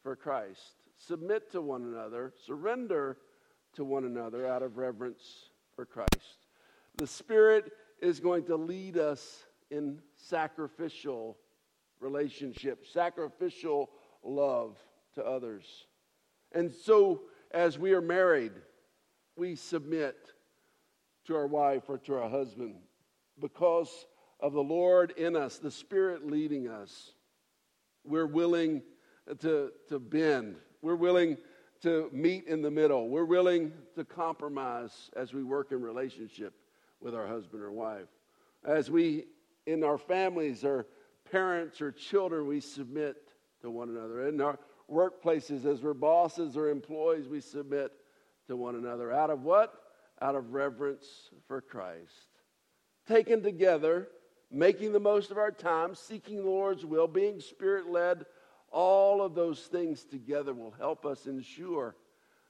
for 0.03 0.17
Christ. 0.17 0.61
Submit 0.99 1.51
to 1.53 1.63
one 1.63 1.83
another, 1.83 2.33
surrender 2.45 3.17
to 3.75 3.85
one 3.85 4.05
another 4.05 4.47
out 4.47 4.63
of 4.63 4.77
reverence 4.77 5.51
for 5.75 5.85
Christ. 5.85 6.47
The 6.97 7.07
Spirit 7.07 7.73
is 8.01 8.21
going 8.21 8.45
to 8.45 8.57
lead 8.57 8.99
us 8.99 9.45
in 9.71 10.01
sacrificial 10.17 11.37
relationship, 12.01 12.87
sacrificial 12.87 13.91
love 14.23 14.79
to 15.15 15.25
others. 15.25 15.87
And 16.53 16.73
so, 16.73 17.23
as 17.53 17.79
we 17.79 17.93
are 17.93 18.01
married, 18.01 18.53
we 19.37 19.55
submit 19.55 20.17
to 21.27 21.37
our 21.37 21.47
wife 21.47 21.85
or 21.89 21.99
to 21.99 22.15
our 22.15 22.29
husband 22.29 22.77
because 23.39 24.07
of 24.41 24.53
the 24.53 24.63
Lord 24.63 25.13
in 25.13 25.37
us, 25.37 25.59
the 25.59 25.71
Spirit 25.71 26.27
leading 26.27 26.69
us. 26.69 27.13
We're 28.05 28.27
willing 28.27 28.83
to, 29.41 29.71
to 29.89 29.99
bend. 29.99 30.57
We're 30.83 30.97
willing 30.97 31.37
to 31.83 32.11
meet 32.13 32.47
in 32.47 32.63
the 32.63 32.71
middle. 32.71 33.09
We're 33.09 33.25
willing 33.25 33.73
to 33.95 34.05
compromise 34.05 35.11
as 35.17 35.33
we 35.33 35.43
work 35.43 35.73
in 35.73 35.81
relationship 35.81 36.55
with 37.01 37.15
our 37.15 37.27
husband 37.27 37.63
or 37.63 37.73
wife. 37.73 38.09
As 38.65 38.91
we 38.91 39.25
in 39.67 39.85
our 39.85 39.99
families 39.99 40.65
or 40.65 40.87
parents 41.31 41.81
or 41.81 41.93
children, 41.93 42.47
we 42.47 42.61
submit 42.61 43.17
to 43.63 43.71
one 43.71 43.89
another. 43.89 44.29
In 44.29 44.41
our 44.41 44.59
workplaces, 44.91 45.65
as 45.65 45.83
we're 45.83 45.95
bosses 45.95 46.57
or 46.57 46.69
employees, 46.69 47.29
we 47.29 47.41
submit 47.41 47.93
to 48.49 48.57
one 48.57 48.75
another. 48.75 49.13
Out 49.13 49.31
of 49.31 49.43
what? 49.43 49.75
Out 50.21 50.35
of 50.35 50.53
reverence 50.53 51.31
for 51.47 51.61
Christ. 51.61 52.29
Taken 53.07 53.43
together, 53.43 54.09
making 54.51 54.93
the 54.93 55.01
most 55.01 55.31
of 55.31 55.39
our 55.39 55.51
time, 55.51 55.95
seeking 55.95 56.43
the 56.43 56.51
Lord's 56.51 56.85
will, 56.85 57.07
being 57.07 57.41
spirit 57.41 57.89
led, 57.89 58.27
all 58.71 59.23
of 59.23 59.35
those 59.35 59.61
things 59.61 60.05
together 60.05 60.55
will 60.55 60.75
help 60.79 61.05
us 61.05 61.27
ensure 61.27 61.97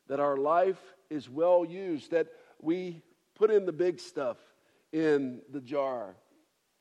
that 0.08 0.20
our 0.20 0.36
life 0.36 0.80
is 1.08 1.28
well 1.28 1.64
used, 1.64 2.10
that 2.10 2.28
we 2.60 3.00
put 3.34 3.50
in 3.50 3.64
the 3.64 3.72
big 3.72 3.98
stuff 4.00 4.36
in 4.92 5.40
the 5.50 5.60
jar 5.60 6.16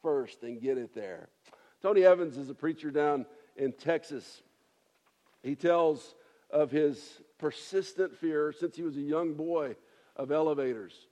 first 0.01 0.43
and 0.43 0.61
get 0.61 0.77
it 0.77 0.93
there. 0.93 1.29
Tony 1.81 2.03
Evans 2.03 2.37
is 2.37 2.49
a 2.49 2.55
preacher 2.55 2.91
down 2.91 3.25
in 3.55 3.71
Texas. 3.71 4.41
He 5.43 5.55
tells 5.55 6.15
of 6.49 6.71
his 6.71 7.21
persistent 7.37 8.15
fear 8.15 8.51
since 8.51 8.75
he 8.75 8.83
was 8.83 8.97
a 8.97 9.01
young 9.01 9.33
boy 9.33 9.75
of 10.15 10.31
elevators. 10.31 11.07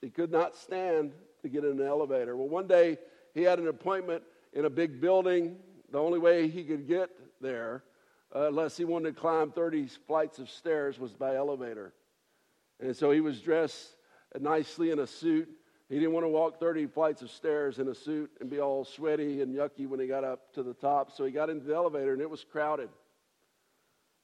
He 0.00 0.10
could 0.10 0.30
not 0.30 0.56
stand 0.56 1.12
to 1.42 1.48
get 1.48 1.64
in 1.64 1.80
an 1.80 1.86
elevator. 1.86 2.36
Well, 2.36 2.48
one 2.48 2.66
day 2.66 2.98
he 3.34 3.42
had 3.42 3.58
an 3.58 3.68
appointment 3.68 4.22
in 4.52 4.64
a 4.64 4.70
big 4.70 5.00
building. 5.00 5.56
The 5.92 5.98
only 5.98 6.18
way 6.18 6.48
he 6.48 6.64
could 6.64 6.88
get 6.88 7.10
there, 7.40 7.84
uh, 8.34 8.48
unless 8.48 8.76
he 8.76 8.84
wanted 8.84 9.14
to 9.14 9.20
climb 9.20 9.52
30 9.52 9.88
flights 10.06 10.38
of 10.38 10.48
stairs, 10.48 10.98
was 10.98 11.12
by 11.12 11.36
elevator. 11.36 11.92
And 12.80 12.96
so 12.96 13.10
he 13.10 13.20
was 13.20 13.40
dressed 13.40 13.94
nicely 14.40 14.90
in 14.90 14.98
a 14.98 15.06
suit 15.06 15.48
He 15.92 15.98
didn't 15.98 16.14
want 16.14 16.24
to 16.24 16.30
walk 16.30 16.58
30 16.58 16.86
flights 16.86 17.20
of 17.20 17.30
stairs 17.30 17.78
in 17.78 17.86
a 17.88 17.94
suit 17.94 18.30
and 18.40 18.48
be 18.48 18.60
all 18.60 18.82
sweaty 18.82 19.42
and 19.42 19.54
yucky 19.54 19.86
when 19.86 20.00
he 20.00 20.06
got 20.06 20.24
up 20.24 20.50
to 20.54 20.62
the 20.62 20.72
top. 20.72 21.12
So 21.12 21.26
he 21.26 21.30
got 21.30 21.50
into 21.50 21.66
the 21.66 21.74
elevator 21.74 22.14
and 22.14 22.22
it 22.22 22.30
was 22.30 22.42
crowded. 22.42 22.88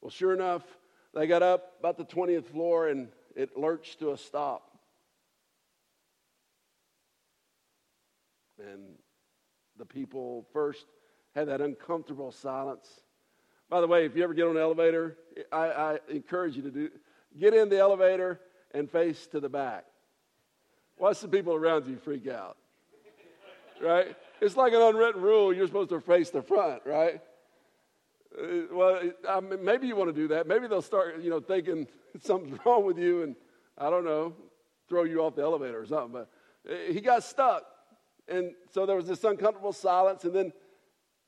Well, 0.00 0.10
sure 0.10 0.32
enough, 0.32 0.62
they 1.12 1.26
got 1.26 1.42
up 1.42 1.74
about 1.78 1.98
the 1.98 2.06
20th 2.06 2.46
floor 2.46 2.88
and 2.88 3.08
it 3.36 3.58
lurched 3.58 3.98
to 3.98 4.12
a 4.12 4.16
stop. 4.16 4.78
And 8.58 8.94
the 9.76 9.84
people 9.84 10.46
first 10.54 10.86
had 11.38 11.48
that 11.48 11.60
uncomfortable 11.60 12.32
silence. 12.32 13.00
By 13.70 13.80
the 13.80 13.86
way, 13.86 14.04
if 14.04 14.16
you 14.16 14.24
ever 14.24 14.34
get 14.34 14.46
on 14.46 14.56
an 14.56 14.62
elevator, 14.62 15.16
I, 15.52 15.66
I 15.66 15.98
encourage 16.08 16.56
you 16.56 16.62
to 16.62 16.70
do 16.70 16.90
get 17.38 17.54
in 17.54 17.68
the 17.68 17.78
elevator 17.78 18.40
and 18.72 18.90
face 18.90 19.26
to 19.28 19.40
the 19.40 19.48
back. 19.48 19.84
Watch 20.98 21.20
the 21.20 21.28
people 21.28 21.54
around 21.54 21.86
you 21.86 21.96
freak 21.96 22.26
out. 22.26 22.56
Right? 23.80 24.16
It's 24.40 24.56
like 24.56 24.72
an 24.72 24.82
unwritten 24.82 25.22
rule. 25.22 25.54
You're 25.54 25.68
supposed 25.68 25.90
to 25.90 26.00
face 26.00 26.30
the 26.30 26.42
front, 26.42 26.82
right? 26.84 27.20
Uh, 28.36 28.46
well, 28.72 29.00
I 29.28 29.40
mean, 29.40 29.64
maybe 29.64 29.86
you 29.86 29.94
want 29.94 30.12
to 30.12 30.20
do 30.20 30.28
that. 30.28 30.48
Maybe 30.48 30.66
they'll 30.66 30.82
start, 30.82 31.20
you 31.20 31.30
know, 31.30 31.40
thinking 31.40 31.86
something's 32.20 32.58
wrong 32.64 32.84
with 32.84 32.98
you, 32.98 33.22
and 33.22 33.36
I 33.76 33.90
don't 33.90 34.04
know, 34.04 34.34
throw 34.88 35.04
you 35.04 35.22
off 35.22 35.36
the 35.36 35.42
elevator 35.42 35.80
or 35.80 35.86
something. 35.86 36.12
But 36.12 36.30
uh, 36.68 36.92
he 36.92 37.00
got 37.00 37.22
stuck, 37.22 37.64
and 38.26 38.52
so 38.72 38.86
there 38.86 38.96
was 38.96 39.06
this 39.06 39.22
uncomfortable 39.22 39.72
silence, 39.72 40.24
and 40.24 40.34
then, 40.34 40.52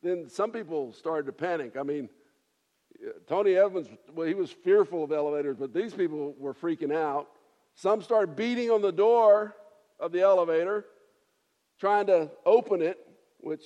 then 0.02 0.28
some 0.28 0.50
people 0.50 0.92
started 0.92 1.26
to 1.26 1.32
panic. 1.32 1.76
I 1.78 1.82
mean, 1.82 2.08
Tony 3.26 3.54
Evans, 3.54 3.88
well, 4.14 4.26
he 4.26 4.34
was 4.34 4.50
fearful 4.50 5.04
of 5.04 5.12
elevators, 5.12 5.56
but 5.58 5.72
these 5.72 5.94
people 5.94 6.34
were 6.38 6.54
freaking 6.54 6.94
out. 6.94 7.28
Some 7.74 8.02
started 8.02 8.36
beating 8.36 8.70
on 8.70 8.82
the 8.82 8.92
door 8.92 9.56
of 9.98 10.12
the 10.12 10.20
elevator, 10.20 10.84
trying 11.78 12.06
to 12.06 12.30
open 12.44 12.82
it, 12.82 12.98
which 13.38 13.64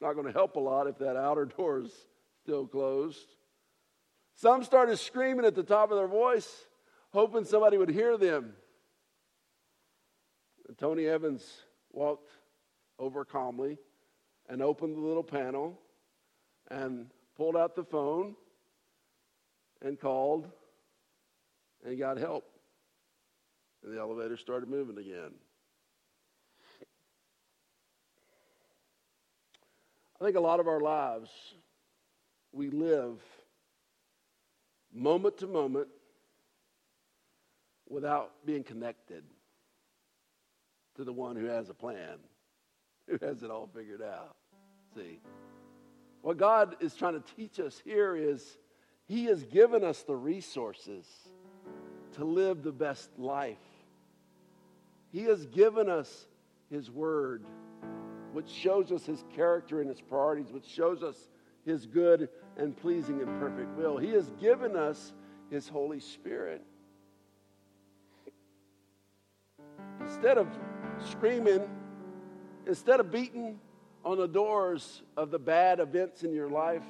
not 0.00 0.14
going 0.14 0.26
to 0.26 0.32
help 0.32 0.56
a 0.56 0.60
lot 0.60 0.86
if 0.86 0.98
that 0.98 1.16
outer 1.16 1.44
door 1.56 1.80
is 1.80 1.92
still 2.42 2.66
closed. 2.66 3.26
Some 4.34 4.64
started 4.64 4.98
screaming 4.98 5.44
at 5.44 5.54
the 5.54 5.62
top 5.62 5.90
of 5.90 5.98
their 5.98 6.08
voice, 6.08 6.64
hoping 7.12 7.44
somebody 7.44 7.76
would 7.76 7.90
hear 7.90 8.16
them. 8.16 8.54
And 10.66 10.78
Tony 10.78 11.06
Evans 11.06 11.44
walked 11.92 12.30
over 12.98 13.24
calmly 13.24 13.78
and 14.52 14.60
opened 14.60 14.94
the 14.94 15.00
little 15.00 15.22
panel 15.22 15.80
and 16.70 17.06
pulled 17.38 17.56
out 17.56 17.74
the 17.74 17.82
phone 17.82 18.34
and 19.80 19.98
called 19.98 20.46
and 21.86 21.98
got 21.98 22.18
help. 22.18 22.44
And 23.82 23.96
the 23.96 23.98
elevator 23.98 24.36
started 24.36 24.68
moving 24.68 24.98
again. 24.98 25.32
I 30.20 30.24
think 30.24 30.36
a 30.36 30.40
lot 30.40 30.60
of 30.60 30.68
our 30.68 30.80
lives, 30.80 31.30
we 32.52 32.68
live 32.68 33.22
moment 34.92 35.38
to 35.38 35.46
moment 35.46 35.88
without 37.88 38.32
being 38.44 38.64
connected 38.64 39.24
to 40.96 41.04
the 41.04 41.12
one 41.12 41.36
who 41.36 41.46
has 41.46 41.70
a 41.70 41.74
plan, 41.74 42.18
who 43.08 43.16
has 43.26 43.42
it 43.42 43.50
all 43.50 43.70
figured 43.74 44.02
out. 44.02 44.36
See? 44.94 45.20
What 46.20 46.36
God 46.36 46.76
is 46.80 46.94
trying 46.94 47.14
to 47.14 47.34
teach 47.36 47.58
us 47.58 47.80
here 47.84 48.14
is 48.16 48.58
He 49.06 49.24
has 49.26 49.44
given 49.44 49.82
us 49.84 50.02
the 50.02 50.16
resources 50.16 51.06
to 52.12 52.24
live 52.24 52.62
the 52.62 52.72
best 52.72 53.10
life. 53.18 53.58
He 55.10 55.22
has 55.24 55.46
given 55.46 55.88
us 55.88 56.26
His 56.70 56.90
Word 56.90 57.44
which 58.32 58.48
shows 58.48 58.90
us 58.90 59.04
his 59.06 59.24
character 59.34 59.80
and 59.80 59.88
his 59.88 60.00
priorities, 60.00 60.50
which 60.50 60.66
shows 60.66 61.02
us 61.02 61.28
his 61.64 61.86
good 61.86 62.28
and 62.56 62.76
pleasing 62.76 63.20
and 63.20 63.28
perfect 63.38 63.76
will. 63.76 63.98
He 63.98 64.10
has 64.10 64.30
given 64.40 64.74
us 64.74 65.12
his 65.50 65.68
Holy 65.68 66.00
Spirit. 66.00 66.62
Instead 70.00 70.38
of 70.38 70.48
screaming, 71.10 71.70
instead 72.66 73.00
of 73.00 73.12
beating 73.12 73.60
on 74.04 74.18
the 74.18 74.26
doors 74.26 75.02
of 75.16 75.30
the 75.30 75.38
bad 75.38 75.80
events 75.80 76.24
in 76.24 76.32
your 76.32 76.48
life, 76.48 76.82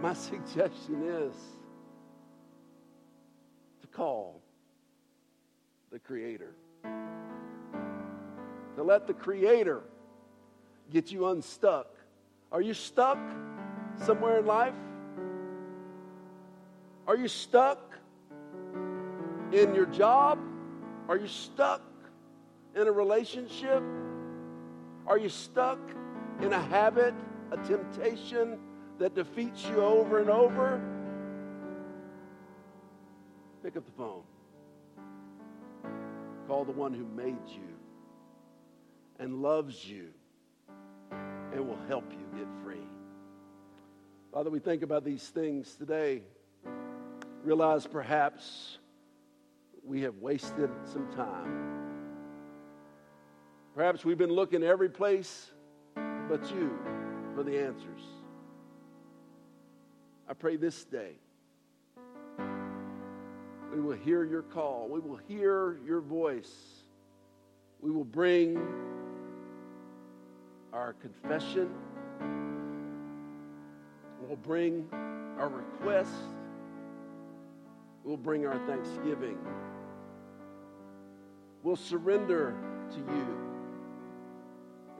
my 0.00 0.14
suggestion 0.14 1.02
is 1.04 1.34
to 3.80 3.86
call 3.88 4.40
the 5.90 5.98
Creator. 5.98 6.54
To 8.76 8.82
let 8.82 9.06
the 9.06 9.14
Creator 9.14 9.82
get 10.90 11.10
you 11.10 11.28
unstuck. 11.28 11.88
Are 12.52 12.62
you 12.62 12.74
stuck 12.74 13.18
somewhere 14.04 14.38
in 14.38 14.46
life? 14.46 14.74
Are 17.06 17.16
you 17.16 17.28
stuck 17.28 17.98
in 19.52 19.74
your 19.74 19.86
job? 19.86 20.38
Are 21.08 21.16
you 21.16 21.26
stuck 21.26 21.82
in 22.74 22.86
a 22.86 22.92
relationship? 22.92 23.82
Are 25.08 25.16
you 25.16 25.30
stuck 25.30 25.78
in 26.42 26.52
a 26.52 26.60
habit, 26.60 27.14
a 27.50 27.56
temptation 27.66 28.58
that 28.98 29.14
defeats 29.14 29.64
you 29.64 29.80
over 29.80 30.18
and 30.18 30.28
over? 30.28 30.82
Pick 33.62 33.78
up 33.78 33.86
the 33.86 33.92
phone. 33.92 34.22
Call 36.46 36.66
the 36.66 36.72
one 36.72 36.92
who 36.92 37.06
made 37.06 37.48
you 37.48 37.74
and 39.18 39.40
loves 39.40 39.82
you 39.82 40.08
and 41.10 41.66
will 41.66 41.80
help 41.88 42.12
you 42.12 42.38
get 42.38 42.46
free. 42.62 42.86
Father, 44.30 44.50
we 44.50 44.58
think 44.58 44.82
about 44.82 45.04
these 45.04 45.26
things 45.26 45.74
today. 45.74 46.20
Realize 47.42 47.86
perhaps 47.86 48.76
we 49.82 50.02
have 50.02 50.16
wasted 50.18 50.68
some 50.84 51.10
time. 51.12 51.87
Perhaps 53.78 54.04
we've 54.04 54.18
been 54.18 54.32
looking 54.32 54.64
every 54.64 54.88
place 54.88 55.52
but 55.94 56.42
you 56.52 56.76
for 57.32 57.44
the 57.44 57.56
answers. 57.56 58.00
I 60.28 60.34
pray 60.34 60.56
this 60.56 60.82
day 60.82 61.12
we 63.72 63.80
will 63.80 63.96
hear 63.96 64.24
your 64.24 64.42
call, 64.42 64.88
we 64.90 64.98
will 64.98 65.20
hear 65.28 65.78
your 65.86 66.00
voice, 66.00 66.52
we 67.80 67.92
will 67.92 68.02
bring 68.02 68.60
our 70.72 70.94
confession. 70.94 71.70
We'll 74.26 74.38
bring 74.42 74.88
our 75.38 75.48
request. 75.48 76.10
We'll 78.02 78.16
bring 78.16 78.44
our 78.44 78.58
thanksgiving. 78.66 79.38
We'll 81.62 81.76
surrender 81.76 82.56
to 82.90 82.98
you. 82.98 83.47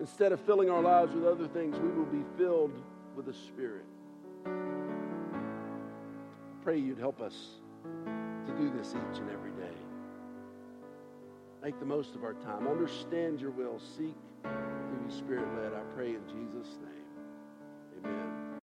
Instead 0.00 0.32
of 0.32 0.40
filling 0.40 0.70
our 0.70 0.82
lives 0.82 1.12
with 1.14 1.24
other 1.24 1.48
things, 1.48 1.78
we 1.78 1.88
will 1.88 2.06
be 2.06 2.24
filled 2.36 2.72
with 3.16 3.26
the 3.26 3.32
Spirit. 3.32 3.84
Pray 6.62 6.78
you'd 6.78 6.98
help 6.98 7.20
us 7.20 7.34
to 8.46 8.52
do 8.56 8.70
this 8.76 8.88
each 8.88 9.18
and 9.18 9.30
every 9.30 9.50
day. 9.52 9.76
Make 11.62 11.78
the 11.80 11.86
most 11.86 12.14
of 12.14 12.24
our 12.24 12.34
time. 12.34 12.68
Understand 12.68 13.40
your 13.40 13.50
will. 13.50 13.80
Seek 13.96 14.14
to 14.44 14.96
be 15.04 15.12
spirit 15.12 15.46
led. 15.56 15.72
I 15.72 15.82
pray 15.94 16.10
in 16.10 16.22
Jesus' 16.28 16.78
name. 16.82 18.37